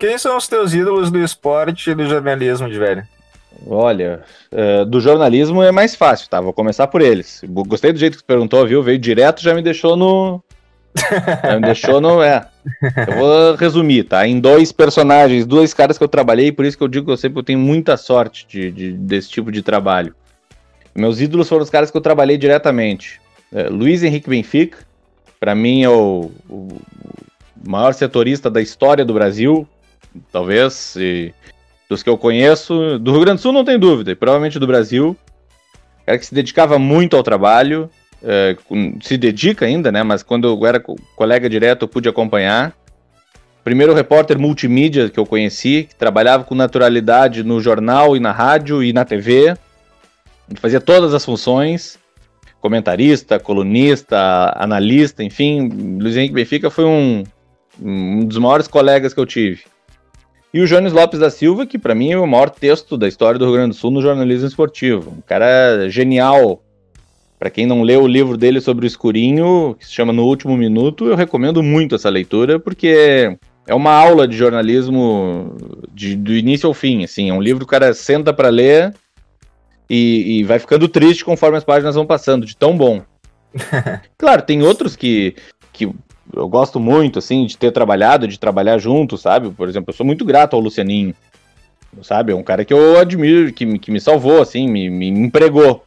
[0.00, 3.06] Quem são os teus ídolos do esporte e do jornalismo de velho?
[3.66, 6.40] Olha, uh, do jornalismo é mais fácil, tá?
[6.40, 7.42] Vou começar por eles.
[7.46, 8.82] Gostei do jeito que tu perguntou, viu?
[8.82, 10.42] Veio direto, já me deixou no,
[11.54, 12.22] me deixou no.
[12.22, 12.46] É.
[13.08, 14.26] Eu vou resumir, tá?
[14.26, 17.16] Em dois personagens, dois caras que eu trabalhei, por isso que eu digo que eu
[17.16, 20.14] sempre tenho muita sorte de, de desse tipo de trabalho.
[20.94, 23.20] Meus ídolos foram os caras que eu trabalhei diretamente.
[23.52, 24.78] É, Luiz Henrique Benfica,
[25.38, 26.68] para mim é o, o,
[27.66, 29.66] maior setorista da história do Brasil,
[30.30, 30.96] talvez,
[31.88, 32.98] dos que eu conheço.
[32.98, 35.16] Do Rio Grande do Sul não tem dúvida, e provavelmente do Brasil.
[36.06, 37.90] Cara que se dedicava muito ao trabalho,
[38.22, 38.56] é,
[39.02, 40.02] se dedica ainda, né?
[40.02, 40.82] Mas quando eu era
[41.16, 42.74] colega direto eu pude acompanhar.
[43.62, 48.82] Primeiro repórter multimídia que eu conheci, que trabalhava com naturalidade no jornal e na rádio
[48.82, 49.54] e na TV.
[50.56, 52.00] Fazia todas as funções
[52.60, 55.68] comentarista, colunista, analista, enfim,
[55.98, 57.24] Luiz Henrique Benfica foi um,
[57.80, 59.64] um dos maiores colegas que eu tive.
[60.52, 63.38] E o Jones Lopes da Silva, que para mim é o maior texto da história
[63.38, 65.14] do Rio Grande do Sul no jornalismo esportivo.
[65.18, 66.62] Um cara genial.
[67.38, 70.56] Para quem não leu o livro dele sobre o escurinho, que se chama No Último
[70.56, 75.56] Minuto, eu recomendo muito essa leitura, porque é uma aula de jornalismo
[75.94, 77.02] de, do início ao fim.
[77.04, 78.92] Assim, é um livro que o cara senta para ler
[79.88, 83.02] e, e, vai ficando triste conforme as páginas vão passando, de tão bom.
[84.18, 85.34] claro, tem outros que,
[85.72, 85.90] que
[86.34, 89.50] eu gosto muito, assim, de ter trabalhado, de trabalhar junto, sabe?
[89.50, 91.14] Por exemplo, eu sou muito grato ao Lucianinho,
[92.02, 92.32] sabe?
[92.32, 95.84] É um cara que eu admiro, que, que me salvou, assim, me, me empregou.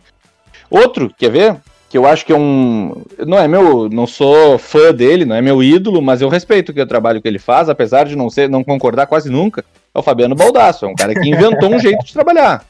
[0.69, 1.57] Outro, quer ver?
[1.89, 3.03] Que eu acho que é um.
[3.19, 3.87] Não é meu.
[3.87, 7.21] Não sou fã dele, não é meu ídolo, mas eu respeito o, que o trabalho
[7.21, 9.63] que ele faz, apesar de não ser, não concordar quase nunca.
[9.93, 10.85] É o Fabiano Baldasso.
[10.85, 12.65] É um cara que inventou um jeito de trabalhar.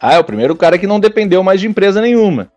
[0.00, 2.50] Ah, é o primeiro cara que não dependeu mais de empresa nenhuma.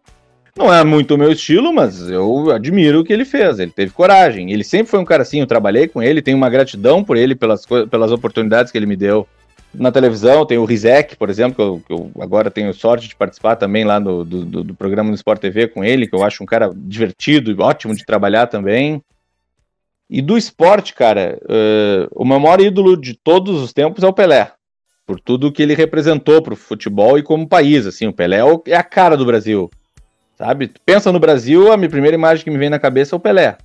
[0.58, 3.60] Não é muito o meu estilo, mas eu admiro o que ele fez.
[3.60, 4.52] Ele teve coragem.
[4.52, 7.36] Ele sempre foi um cara assim, eu trabalhei com ele, tenho uma gratidão por ele,
[7.36, 9.28] pelas, pelas oportunidades que ele me deu
[9.74, 10.46] na televisão.
[10.46, 13.86] Tem o Rizek, por exemplo, que eu, que eu, agora tenho sorte de participar também
[13.86, 16.70] lá do, do, do, programa do Sport TV com ele, que eu acho um cara
[16.76, 19.02] divertido e ótimo de trabalhar também.
[20.10, 24.14] E do esporte, cara, uh, o meu maior ídolo de todos os tempos é o
[24.14, 24.52] Pelé
[25.06, 27.86] por tudo que ele representou para o futebol e como país.
[27.86, 29.70] Assim, o Pelé é, é a cara do Brasil,
[30.42, 30.72] sabe?
[30.84, 33.58] Pensa no Brasil, a minha primeira imagem que me vem na cabeça é o Pelé.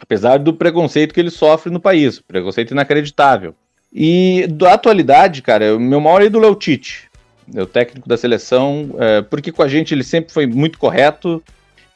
[0.00, 3.52] Apesar do preconceito que ele sofre no país, preconceito inacreditável.
[3.92, 7.10] E da atualidade, cara, o meu maior ídolo é o Tite,
[7.52, 11.42] é o técnico da seleção, é, porque com a gente ele sempre foi muito correto.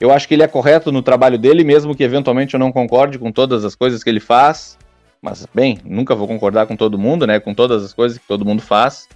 [0.01, 3.21] Eu acho que ele é correto no trabalho dele, mesmo que eventualmente eu não concorde
[3.21, 4.77] com todas as coisas que ele faz.
[5.21, 7.39] Mas, bem, nunca vou concordar com todo mundo, né?
[7.39, 9.09] Com todas as coisas que todo mundo faz.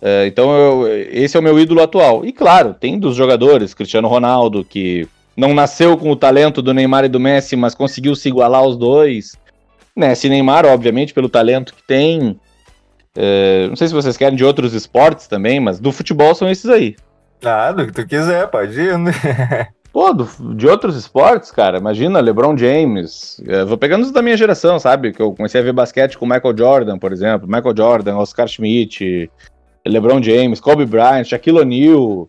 [0.00, 2.24] É, então, eu, esse é o meu ídolo atual.
[2.24, 7.04] E, claro, tem dos jogadores, Cristiano Ronaldo, que não nasceu com o talento do Neymar
[7.04, 9.36] e do Messi, mas conseguiu se igualar aos dois.
[9.94, 12.38] Messi e Neymar, obviamente, pelo talento que tem.
[13.16, 16.66] É, não sei se vocês querem de outros esportes também, mas do futebol são esses
[16.66, 16.96] aí.
[17.44, 18.96] Ah, do que tu quiser, pode ir.
[18.98, 19.12] Né?
[19.92, 23.42] Pô, do, de outros esportes, cara, imagina, LeBron James.
[23.44, 25.12] Eu vou pegando os da minha geração, sabe?
[25.12, 27.48] Que eu comecei a ver basquete com Michael Jordan, por exemplo.
[27.48, 29.30] Michael Jordan, Oscar Schmidt,
[29.88, 32.28] LeBron James, Kobe Bryant, Shaquille O'Neal.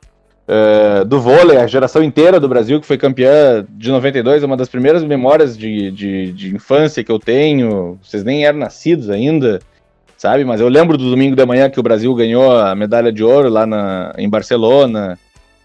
[0.50, 4.58] Uh, do vôlei, a geração inteira do Brasil que foi campeã de 92, é uma
[4.58, 8.00] das primeiras memórias de, de, de infância que eu tenho.
[8.02, 9.60] Vocês nem eram nascidos ainda,
[10.18, 10.44] sabe?
[10.44, 13.48] Mas eu lembro do domingo da manhã que o Brasil ganhou a medalha de ouro
[13.48, 15.20] lá na, em Barcelona.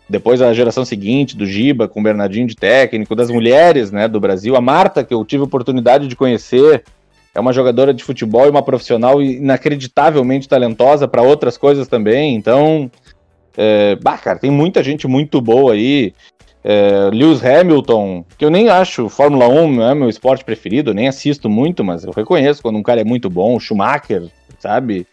[0.06, 4.20] Depois a geração seguinte, do Giba, com o Bernardinho de técnico, das mulheres né, do
[4.20, 4.54] Brasil.
[4.54, 6.84] A Marta, que eu tive oportunidade de conhecer,
[7.34, 12.36] é uma jogadora de futebol e uma profissional inacreditavelmente talentosa para outras coisas também.
[12.36, 12.90] Então,
[13.56, 16.14] é, bah, cara, tem muita gente muito boa aí.
[16.62, 21.08] É, Lewis Hamilton, que eu nem acho Fórmula 1 não é meu esporte preferido, nem
[21.08, 23.58] assisto muito, mas eu reconheço quando um cara é muito bom.
[23.58, 25.06] Schumacher, sabe?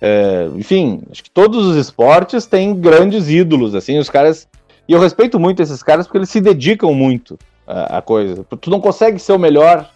[0.00, 4.46] É, enfim, acho que todos os esportes têm grandes ídolos, assim, os caras.
[4.86, 8.44] E eu respeito muito esses caras porque eles se dedicam muito à, à coisa.
[8.60, 9.90] Tu não consegue ser o melhor,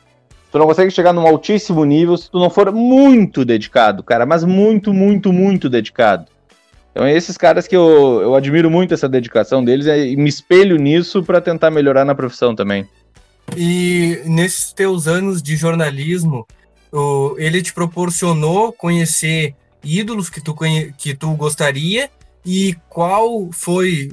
[0.50, 4.44] tu não consegue chegar num altíssimo nível se tu não for muito dedicado, cara, mas
[4.44, 6.26] muito, muito, muito dedicado.
[6.90, 10.76] Então é esses caras que eu, eu admiro muito essa dedicação deles e me espelho
[10.76, 12.88] nisso para tentar melhorar na profissão também.
[13.56, 16.46] E nesses teus anos de jornalismo,
[17.36, 20.54] ele te proporcionou conhecer ídolos que tu,
[20.96, 22.10] que tu gostaria
[22.44, 24.10] e qual foi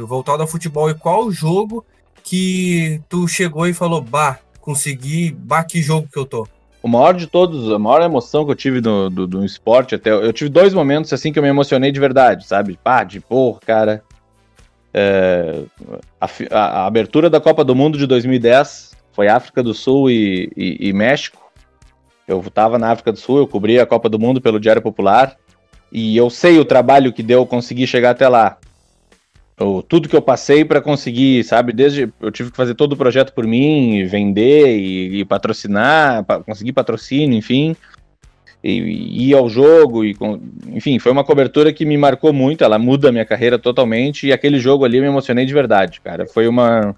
[0.00, 1.84] o voltado ao futebol e qual jogo
[2.22, 6.48] que tu chegou e falou, bah, consegui, bah, que jogo que eu tô.
[6.82, 10.10] O maior de todos, a maior emoção que eu tive do, do, do esporte até.
[10.10, 12.78] Eu tive dois momentos assim que eu me emocionei de verdade, sabe?
[12.82, 14.02] Pá, de porra, cara.
[14.94, 15.62] É,
[16.20, 20.88] a, a, abertura da Copa do Mundo de 2010 foi África do Sul e, e,
[20.88, 21.40] e México.
[22.26, 25.36] Eu estava na África do Sul, eu cobri a Copa do Mundo pelo Diário Popular
[25.90, 28.58] e eu sei o trabalho que deu conseguir chegar até lá.
[29.60, 31.72] O, tudo que eu passei para conseguir, sabe?
[31.72, 36.40] Desde eu tive que fazer todo o projeto por mim, vender e, e patrocinar, pa,
[36.40, 37.76] conseguir patrocínio, enfim,
[38.62, 40.16] e, e ir ao jogo e,
[40.68, 42.64] enfim, foi uma cobertura que me marcou muito.
[42.64, 46.00] Ela muda a minha carreira totalmente e aquele jogo ali eu me emocionei de verdade,
[46.00, 46.26] cara.
[46.26, 46.94] Foi uma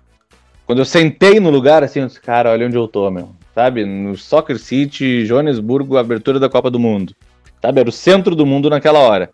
[0.66, 3.30] quando eu sentei no lugar assim, eu disse, cara, olha onde eu tô, meu.
[3.54, 3.84] Sabe?
[3.84, 7.14] No Soccer City, Joanesburgo, abertura da Copa do Mundo.
[7.60, 7.80] Sabe?
[7.80, 9.30] Era o centro do mundo naquela hora.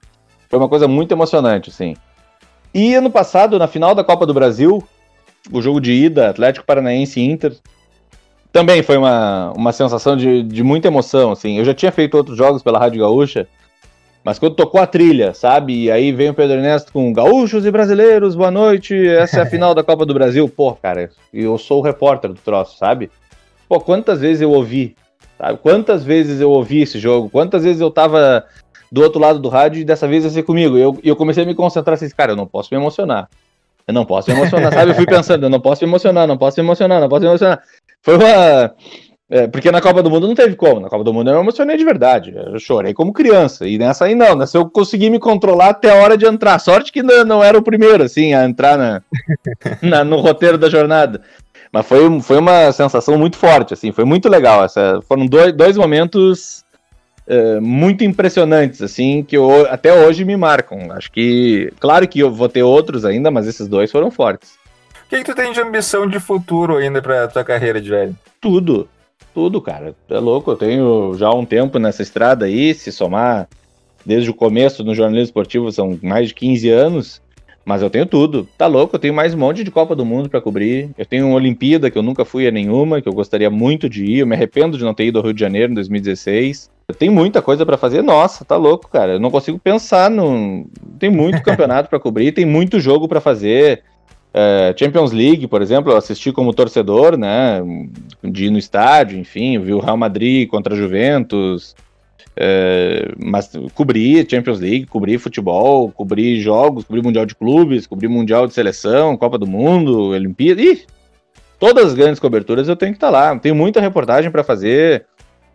[0.48, 1.94] Foi uma coisa muito emocionante, assim.
[2.72, 4.82] E ano passado, na final da Copa do Brasil,
[5.52, 7.56] o jogo de ida, Atlético Paranaense e Inter,
[8.52, 11.58] também foi uma, uma sensação de, de muita emoção, assim.
[11.58, 13.48] Eu já tinha feito outros jogos pela Rádio Gaúcha,
[14.24, 15.84] mas quando tocou a trilha, sabe?
[15.84, 19.46] E aí vem o Pedro Ernesto com Gaúchos e Brasileiros, boa noite, essa é a
[19.46, 20.48] final da Copa do Brasil.
[20.48, 23.10] Pô, cara, eu sou o repórter do troço, sabe?
[23.68, 24.96] Pô, quantas vezes eu ouvi,
[25.38, 25.58] sabe?
[25.58, 28.44] Quantas vezes eu ouvi esse jogo, quantas vezes eu tava
[28.90, 30.76] do outro lado do rádio e dessa vez ia ser comigo.
[30.76, 33.28] E eu, eu comecei a me concentrar assim, cara, eu não posso me emocionar.
[33.86, 34.90] Eu não posso me emocionar, sabe?
[34.90, 37.28] Eu fui pensando, eu não posso me emocionar, não posso me emocionar, não posso me
[37.28, 37.60] emocionar.
[38.02, 38.74] Foi uma.
[39.32, 40.80] É, porque na Copa do Mundo não teve como.
[40.80, 42.34] Na Copa do Mundo eu me emocionei de verdade.
[42.34, 43.66] Eu chorei como criança.
[43.66, 44.34] E nessa aí não.
[44.34, 46.58] Nessa eu consegui me controlar até a hora de entrar.
[46.58, 49.02] Sorte que não, não era o primeiro, assim, a entrar na,
[49.82, 51.22] na, no roteiro da jornada.
[51.72, 53.92] Mas foi, foi uma sensação muito forte, assim.
[53.92, 54.64] Foi muito legal.
[54.64, 56.64] Essa, foram dois, dois momentos
[57.30, 60.90] é, muito impressionantes, assim, que eu, até hoje me marcam.
[60.90, 64.58] Acho que, claro que eu vou ter outros ainda, mas esses dois foram fortes.
[65.06, 68.16] O que, que tu tem de ambição de futuro ainda pra tua carreira de velho?
[68.40, 68.88] Tudo.
[69.32, 69.94] Tudo, cara.
[70.08, 70.50] É louco.
[70.50, 73.48] Eu tenho já um tempo nessa estrada aí, se somar
[74.04, 77.22] desde o começo no jornalismo esportivo, são mais de 15 anos.
[77.64, 78.48] Mas eu tenho tudo.
[78.58, 80.90] Tá louco, eu tenho mais um monte de Copa do Mundo para cobrir.
[80.98, 84.04] Eu tenho uma Olimpíada que eu nunca fui a nenhuma, que eu gostaria muito de
[84.04, 84.18] ir.
[84.18, 86.70] Eu me arrependo de não ter ido ao Rio de Janeiro em 2016.
[86.92, 88.02] Tem muita coisa para fazer.
[88.02, 89.12] Nossa, tá louco, cara.
[89.14, 90.66] Eu não consigo pensar no.
[90.98, 93.82] Tem muito campeonato para cobrir, tem muito jogo para fazer.
[94.32, 97.60] É, Champions League, por exemplo, eu assisti como torcedor, né?
[98.22, 101.74] De ir no estádio, enfim, vi o Real Madrid contra a Juventus.
[102.36, 108.46] É, mas cobri Champions League, cobri futebol, cobri jogos, cobri Mundial de Clubes, cobri Mundial
[108.46, 110.62] de Seleção, Copa do Mundo, Olimpíada.
[110.62, 110.84] Ih,
[111.58, 113.36] todas as grandes coberturas eu tenho que estar lá.
[113.38, 115.06] Tenho muita reportagem para fazer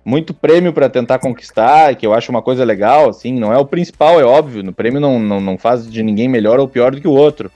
[0.05, 3.65] muito prêmio para tentar conquistar, que eu acho uma coisa legal, assim, não é o
[3.65, 7.01] principal, é óbvio, no prêmio não, não, não faz de ninguém melhor ou pior do
[7.01, 7.51] que o outro.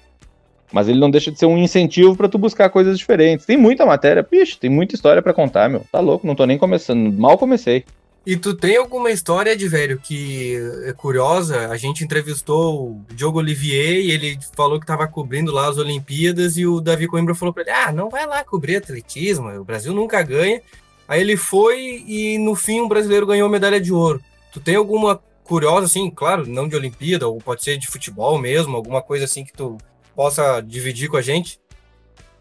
[0.71, 3.45] Mas ele não deixa de ser um incentivo para tu buscar coisas diferentes.
[3.45, 5.83] Tem muita matéria, pixe, tem muita história para contar, meu.
[5.91, 7.85] Tá louco, não tô nem começando, mal comecei.
[8.25, 11.69] E tu tem alguma história de velho que é curiosa?
[11.69, 16.57] A gente entrevistou o Diogo Olivier e ele falou que estava cobrindo lá as Olimpíadas
[16.57, 19.93] e o Davi Coimbra falou para ele: "Ah, não vai lá cobrir atletismo, o Brasil
[19.93, 20.61] nunca ganha".
[21.09, 24.21] Aí ele foi e no fim um brasileiro ganhou medalha de ouro.
[24.53, 28.75] Tu tem alguma curiosa, assim, claro, não de Olimpíada, ou pode ser de futebol mesmo,
[28.77, 29.75] alguma coisa assim que tu
[30.15, 31.59] possa dividir com a gente?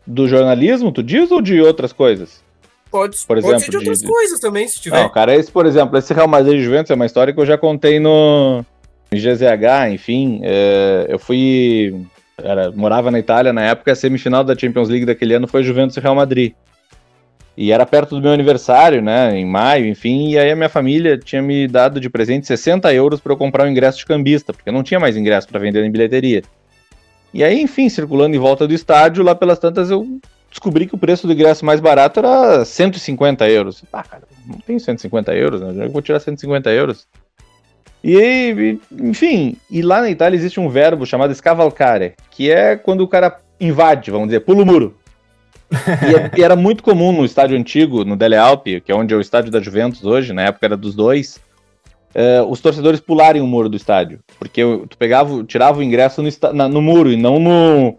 [0.06, 2.44] Do jornalismo, tu diz, ou de outras coisas?
[2.90, 4.06] Pode, por exemplo, pode ser de outras de...
[4.06, 5.02] coisas também, se tiver.
[5.02, 7.56] Não, cara, esse, por exemplo, esse Real Madrid Juventus é uma história que eu já
[7.56, 8.62] contei no
[9.10, 10.40] GZH, enfim.
[10.42, 12.06] É, eu fui.
[12.36, 15.96] Era, morava na Itália na época, a semifinal da Champions League daquele ano foi Juventus
[15.96, 16.52] e Real Madrid.
[17.60, 19.36] E era perto do meu aniversário, né?
[19.36, 20.28] Em maio, enfim.
[20.28, 23.64] E aí a minha família tinha me dado de presente 60 euros para eu comprar
[23.64, 26.44] um ingresso de cambista, porque não tinha mais ingresso para vender em bilheteria.
[27.34, 30.98] E aí, enfim, circulando em volta do estádio, lá pelas tantas eu descobri que o
[30.98, 33.82] preço do ingresso mais barato era 150 euros.
[33.92, 35.86] Ah, cara, não tenho 150 euros, né?
[35.86, 37.08] Eu vou tirar 150 euros.
[38.04, 43.08] E, enfim, e lá na Itália existe um verbo chamado escavalcare, que é quando o
[43.08, 44.96] cara invade, vamos dizer, pula o muro.
[46.36, 49.20] E, era muito comum no estádio antigo, no Dele Alpi, que é onde é o
[49.20, 51.40] estádio da Juventus hoje, na época era dos dois,
[52.14, 54.20] uh, os torcedores pularem o muro do estádio.
[54.38, 57.98] Porque tu pegava, tirava o ingresso no, na, no muro e não no.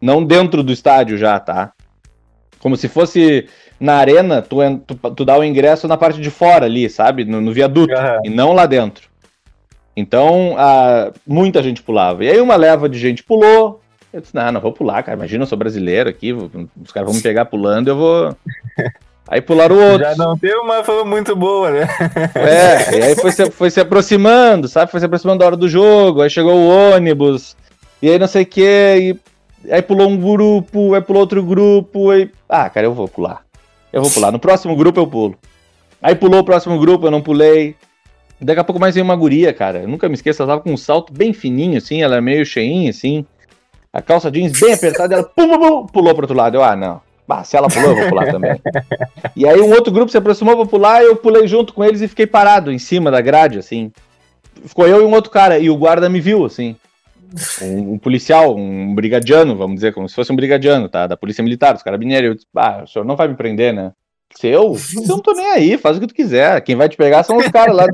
[0.00, 1.72] não dentro do estádio já, tá?
[2.60, 3.48] Como se fosse
[3.80, 7.24] na arena, tu, tu, tu dá o ingresso na parte de fora ali, sabe?
[7.24, 8.20] No, no viaduto, uhum.
[8.24, 9.08] e não lá dentro.
[9.96, 12.24] Então, a, muita gente pulava.
[12.24, 13.80] E aí uma leva de gente pulou,
[14.18, 15.16] eu disse, não, não vou pular, cara.
[15.16, 18.36] Imagina, eu sou brasileiro aqui, os caras vão me pegar pulando, eu vou.
[19.30, 20.08] Aí pularam outros.
[20.08, 21.86] Já não teve uma fama muito boa, né?
[22.34, 24.90] É, e aí foi se, foi se aproximando, sabe?
[24.90, 27.54] Foi se aproximando da hora do jogo, aí chegou o ônibus,
[28.00, 28.62] e aí não sei o que,
[29.62, 32.30] e aí pulou um grupo, aí pulou outro grupo, aí.
[32.48, 33.42] Ah, cara, eu vou pular.
[33.92, 34.32] Eu vou pular.
[34.32, 35.36] No próximo grupo eu pulo.
[36.02, 37.76] Aí pulou o próximo grupo, eu não pulei.
[38.40, 39.80] Daqui a pouco mais veio uma guria, cara.
[39.80, 42.46] Eu nunca me esqueço, ela tava com um salto bem fininho, assim, ela é meio
[42.46, 43.26] cheinha, assim
[43.92, 46.56] a calça jeans bem apertada, ela pum, pum, pum, pulou pro outro lado.
[46.56, 47.00] Eu, ah, não.
[47.28, 48.58] Ah, se ela pulou, eu vou pular também.
[49.36, 52.08] e aí um outro grupo se aproximou pra pular, eu pulei junto com eles e
[52.08, 53.92] fiquei parado em cima da grade, assim.
[54.64, 56.74] Ficou eu e um outro cara, e o guarda me viu, assim.
[57.60, 61.06] um, um, policial, um brigadiano, vamos dizer, como se fosse um brigadiano, tá?
[61.06, 62.28] Da polícia militar, os carabineiros.
[62.28, 63.92] Eu disse, ah, o senhor não vai me prender, né?
[64.34, 64.76] Se eu,
[65.06, 66.60] não tô nem aí, faz o que tu quiser.
[66.62, 67.86] Quem vai te pegar são os caras lá.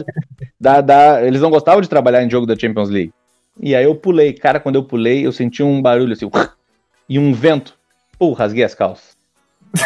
[0.61, 3.13] da, da, eles não gostavam de trabalhar em jogo da Champions League.
[3.61, 4.33] E aí eu pulei.
[4.33, 6.31] Cara, quando eu pulei, eu senti um barulho assim,
[7.09, 7.75] e um vento.
[8.19, 9.17] Pô, rasguei as calças.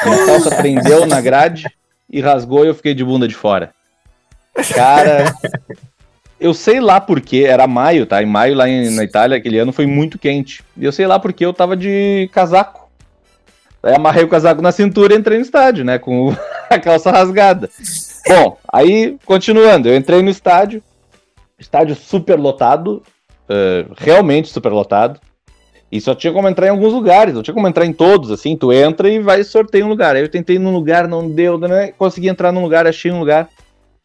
[0.05, 1.65] Minha calça prendeu na grade
[2.11, 3.73] e rasgou e eu fiquei de bunda de fora.
[4.75, 5.33] Cara,
[6.41, 8.23] eu sei lá porque, era maio, tá?
[8.23, 10.63] Em maio lá em, na Itália, aquele ano foi muito quente.
[10.77, 12.89] E eu sei lá porque eu tava de casaco.
[13.83, 15.99] Aí amarrei o casaco na cintura e entrei no estádio, né?
[15.99, 16.35] Com
[16.69, 17.71] a calça rasgada.
[18.27, 20.83] Bom, aí, continuando, eu entrei no estádio,
[21.59, 23.03] estádio super lotado,
[23.49, 25.21] uh, realmente super lotado.
[25.91, 28.55] E só tinha como entrar em alguns lugares, não tinha como entrar em todos, assim,
[28.55, 30.15] tu entra e vai sorteio um lugar.
[30.15, 31.93] Aí eu tentei num lugar, não deu, né?
[31.93, 33.49] consegui entrar num lugar, achei um lugar.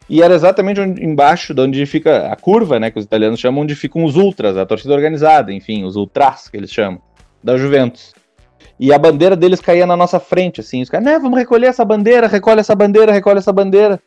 [0.09, 2.89] E era exatamente onde, embaixo de onde fica a curva, né?
[2.89, 6.57] Que os italianos chamam, onde ficam os ultras, a torcida organizada, enfim, os ultras que
[6.57, 7.01] eles chamam,
[7.43, 8.13] da Juventus.
[8.79, 10.81] E a bandeira deles caía na nossa frente, assim.
[10.81, 13.99] Os caras, né, vamos recolher essa bandeira, recolhe essa bandeira, recolhe essa bandeira.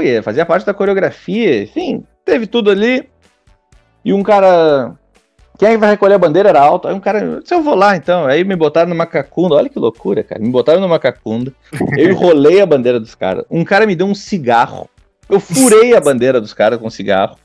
[0.00, 3.08] E fazia parte da coreografia, enfim, teve tudo ali.
[4.04, 4.94] E um cara.
[5.56, 6.88] Quem é vai recolher a bandeira era alto.
[6.88, 8.26] Aí um cara, se eu vou lá então.
[8.26, 9.54] Aí me botaram numa cacunda.
[9.54, 10.40] Olha que loucura, cara.
[10.40, 11.52] Me botaram numa cacunda.
[11.96, 13.44] Eu enrolei a bandeira dos caras.
[13.50, 14.90] Um cara me deu um cigarro.
[15.28, 17.36] Eu furei a bandeira dos caras com cigarro.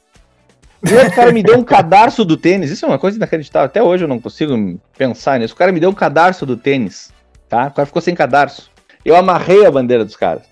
[0.84, 2.72] E outro cara me deu um cadarço do tênis.
[2.72, 3.66] Isso é uma coisa inacreditável.
[3.66, 5.54] Até hoje eu não consigo pensar nisso.
[5.54, 7.12] O cara me deu um cadarço do tênis.
[7.48, 7.68] Tá?
[7.68, 8.72] O cara ficou sem cadarço.
[9.04, 10.44] Eu amarrei a bandeira dos caras.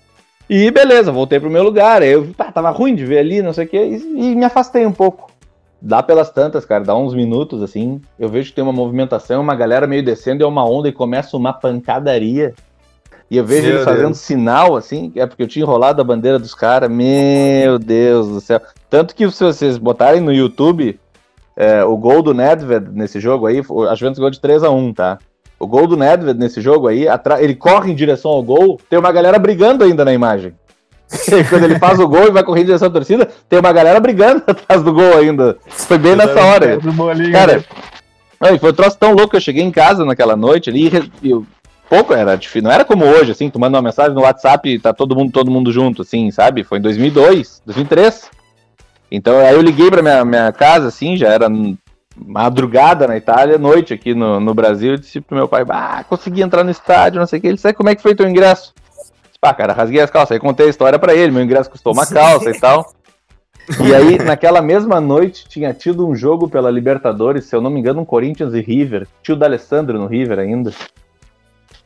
[0.48, 2.02] E beleza, voltei pro meu lugar.
[2.02, 3.84] Eu pá, tava ruim de ver ali, não sei o quê.
[3.84, 5.30] E, e me afastei um pouco.
[5.80, 8.00] Dá pelas tantas, cara, dá uns minutos assim.
[8.18, 11.36] Eu vejo que tem uma movimentação, uma galera meio descendo, é uma onda e começa
[11.36, 12.54] uma pancadaria.
[13.30, 14.18] E eu vejo Meu eles fazendo Deus.
[14.18, 16.90] sinal, assim, é porque eu tinha enrolado a bandeira dos caras.
[16.90, 18.60] Meu Deus do céu.
[18.88, 20.98] Tanto que se vocês botarem no YouTube
[21.54, 24.94] é, o gol do Nedved nesse jogo aí, a Juventus ganhou de 3 a 1
[24.94, 25.18] tá?
[25.58, 27.06] O gol do Nedved nesse jogo aí,
[27.40, 30.54] ele corre em direção ao gol, tem uma galera brigando ainda na imagem.
[31.48, 33.98] Quando ele faz o gol e vai correr em direção à torcida, tem uma galera
[33.98, 35.56] brigando atrás do gol ainda.
[35.68, 36.78] Foi bem nessa hora.
[37.32, 37.64] Cara,
[38.40, 38.58] né?
[38.58, 40.90] foi um troço tão louco que eu cheguei em casa naquela noite ali
[41.22, 41.46] e eu
[41.88, 44.78] pouco, era difícil, não era como hoje, assim, tu manda uma mensagem no WhatsApp e
[44.78, 46.62] tá todo mundo, todo mundo junto, assim, sabe?
[46.62, 48.30] Foi em 2002, 2003.
[49.10, 51.48] Então aí eu liguei pra minha, minha casa, assim, já era
[52.14, 56.42] madrugada na Itália, noite aqui no, no Brasil, e disse pro meu pai, ah, consegui
[56.42, 58.74] entrar no estádio, não sei o que, ele disse, como é que foi teu ingresso?
[59.38, 61.92] Disse, Pá, cara, rasguei as calças, aí contei a história para ele, meu ingresso custou
[61.92, 62.92] uma calça e tal.
[63.84, 67.78] E aí, naquela mesma noite, tinha tido um jogo pela Libertadores, se eu não me
[67.78, 69.06] engano, um Corinthians e River.
[69.22, 70.72] Tio D'Alessandro no River ainda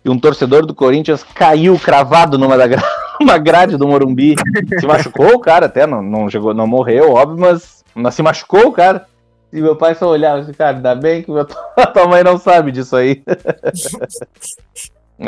[0.05, 2.83] e um torcedor do Corinthians caiu cravado numa da gra...
[3.21, 4.35] uma grade do Morumbi.
[4.81, 8.67] Se machucou o cara até, não, não, chegou, não morreu, óbvio, mas, mas se machucou
[8.69, 9.07] o cara.
[9.53, 11.31] E meu pai só olhava assim, cara, ainda bem que
[11.77, 13.23] a tua mãe não sabe disso aí.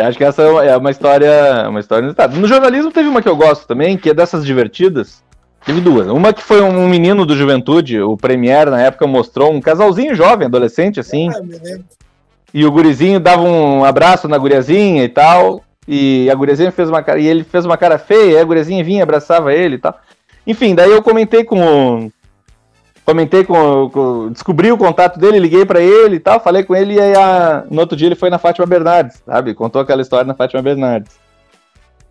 [0.02, 2.36] Acho que essa é uma história, uma história inusitada.
[2.36, 5.22] No jornalismo teve uma que eu gosto também, que é dessas divertidas.
[5.64, 6.08] Teve duas.
[6.08, 10.46] Uma que foi um menino do Juventude, o Premier na época mostrou um casalzinho jovem,
[10.46, 11.30] adolescente assim.
[11.30, 11.78] Ah,
[12.52, 15.64] e o gurizinho dava um abraço na guriazinha e tal.
[15.88, 17.18] E a guriazinha fez uma cara.
[17.18, 19.98] E ele fez uma cara feia, e a guriazinha vinha, abraçava ele e tal.
[20.46, 22.10] Enfim, daí eu comentei com.
[23.04, 23.90] Comentei com.
[23.90, 27.14] com descobri o contato dele, liguei para ele e tal, falei com ele, e aí
[27.14, 29.54] a, no outro dia ele foi na Fátima Bernardes, sabe?
[29.54, 31.14] Contou aquela história na Fátima Bernardes.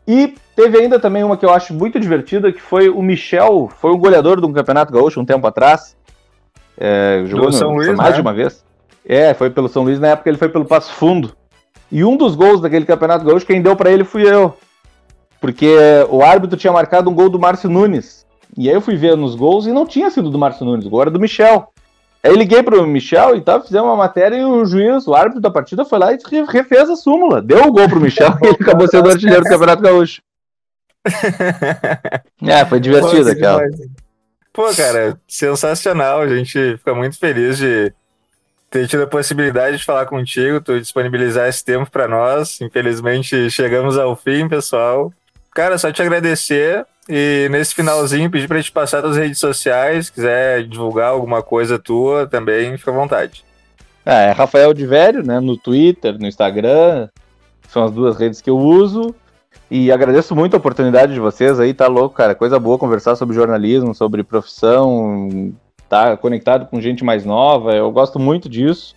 [0.08, 3.92] E teve ainda também uma que eu acho muito divertida, que foi o Michel, foi
[3.92, 5.96] um goleador de um campeonato gaúcho um tempo atrás.
[6.78, 8.16] É, jogou no, São Luís, mais né?
[8.16, 8.64] de uma vez.
[9.06, 11.36] É, foi pelo São Luís, na época ele foi pelo Passo Fundo.
[11.92, 14.56] E um dos gols daquele Campeonato Gaúcho, quem deu para ele fui eu.
[15.40, 15.76] Porque
[16.10, 18.23] o árbitro tinha marcado um gol do Márcio Nunes.
[18.58, 21.12] E aí eu fui ver nos gols e não tinha sido do Márcio Nunes, era
[21.12, 21.72] do Michel.
[22.24, 25.42] Aí eu liguei pro Michel e tal, fizemos uma matéria e o juiz, o árbitro
[25.42, 27.42] da partida, foi lá e refez a súmula.
[27.42, 30.22] Deu o gol pro Michel e ele acabou sendo artilheiro do Campeonato Gaúcho.
[32.48, 33.62] é, foi divertido aquela.
[34.54, 36.22] Pô, cara, sensacional.
[36.22, 37.92] A gente fica muito feliz de
[38.70, 42.62] ter tido a possibilidade de falar contigo, tu disponibilizar esse tempo para nós.
[42.62, 45.12] Infelizmente, chegamos ao fim, pessoal.
[45.54, 50.64] Cara, só te agradecer e nesse finalzinho pedir para te passar as redes sociais, quiser
[50.64, 53.44] divulgar alguma coisa tua também, fica à vontade.
[54.06, 57.10] É, é Rafael de Velho, né, no Twitter, no Instagram,
[57.68, 59.14] são as duas redes que eu uso.
[59.70, 62.36] E agradeço muito a oportunidade de vocês aí, tá louco, cara.
[62.36, 65.52] Coisa boa conversar sobre jornalismo, sobre profissão,
[65.90, 67.74] tá conectado com gente mais nova.
[67.74, 68.94] Eu gosto muito disso.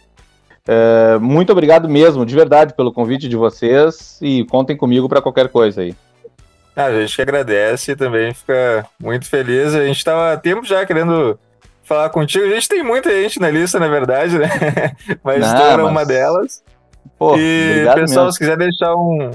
[0.69, 5.49] É, muito obrigado mesmo, de verdade, pelo convite de vocês e contem comigo para qualquer
[5.49, 5.95] coisa aí.
[6.77, 9.75] Ah, a gente que agradece e também fica muito feliz.
[9.75, 11.39] A gente estava há tempo já querendo
[11.83, 12.45] falar contigo.
[12.45, 14.49] A gente tem muita gente na lista, na verdade, né?
[15.25, 15.91] Mas Não, tu era mas...
[15.91, 16.63] uma delas.
[17.19, 18.33] Pô, e, pessoal, mesmo.
[18.33, 19.31] se quiser deixar um,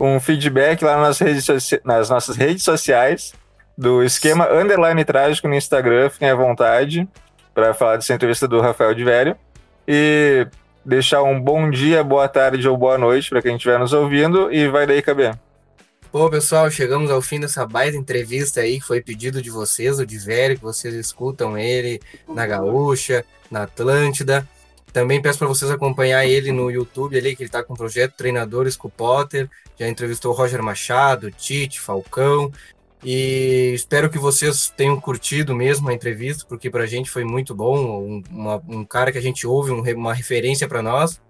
[0.00, 1.48] um feedback lá nas, redes
[1.82, 3.34] nas nossas redes sociais
[3.76, 7.08] do esquema Underline Trágico no Instagram, fiquem à vontade
[7.52, 9.36] para falar dessa entrevista do Rafael de Velho.
[9.88, 10.46] E
[10.84, 14.52] deixar um bom dia, boa tarde ou boa noite para quem estiver nos ouvindo.
[14.52, 15.32] E vai daí, KB.
[16.14, 20.06] Bom, pessoal, chegamos ao fim dessa baita entrevista aí que foi pedido de vocês, o
[20.06, 24.48] Velho, que vocês escutam ele na Gaúcha, na Atlântida.
[24.92, 28.14] Também peço para vocês acompanhar ele no YouTube ali, que ele está com o projeto
[28.14, 29.50] Treinadores com o Potter.
[29.76, 32.52] Já entrevistou o Roger Machado, Tite, Falcão.
[33.02, 37.56] E espero que vocês tenham curtido mesmo a entrevista, porque para a gente foi muito
[37.56, 37.76] bom.
[37.76, 41.20] Um, uma, um cara que a gente ouve, um, uma referência para nós.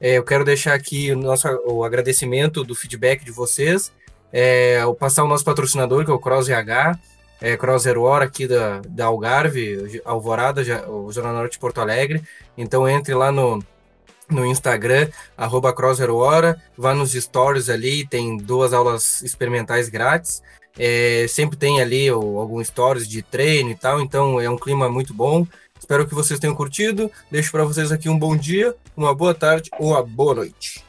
[0.00, 3.92] É, eu quero deixar aqui o nosso o agradecimento do feedback de vocês
[4.36, 6.98] é, passar o nosso patrocinador, que é o Cross RH,
[7.40, 10.60] é, Cross Zero Hora aqui da, da Algarve, Alvorada,
[10.90, 12.20] o Zona Norte de Porto Alegre.
[12.58, 13.62] Então entre lá no,
[14.28, 20.42] no Instagram, arroba Cross Zero Hora, vá nos stories ali, tem duas aulas experimentais grátis.
[20.76, 25.14] É, sempre tem ali algum stories de treino e tal, então é um clima muito
[25.14, 25.46] bom.
[25.78, 27.08] Espero que vocês tenham curtido.
[27.30, 30.83] Deixo para vocês aqui um bom dia, uma boa tarde ou uma boa noite.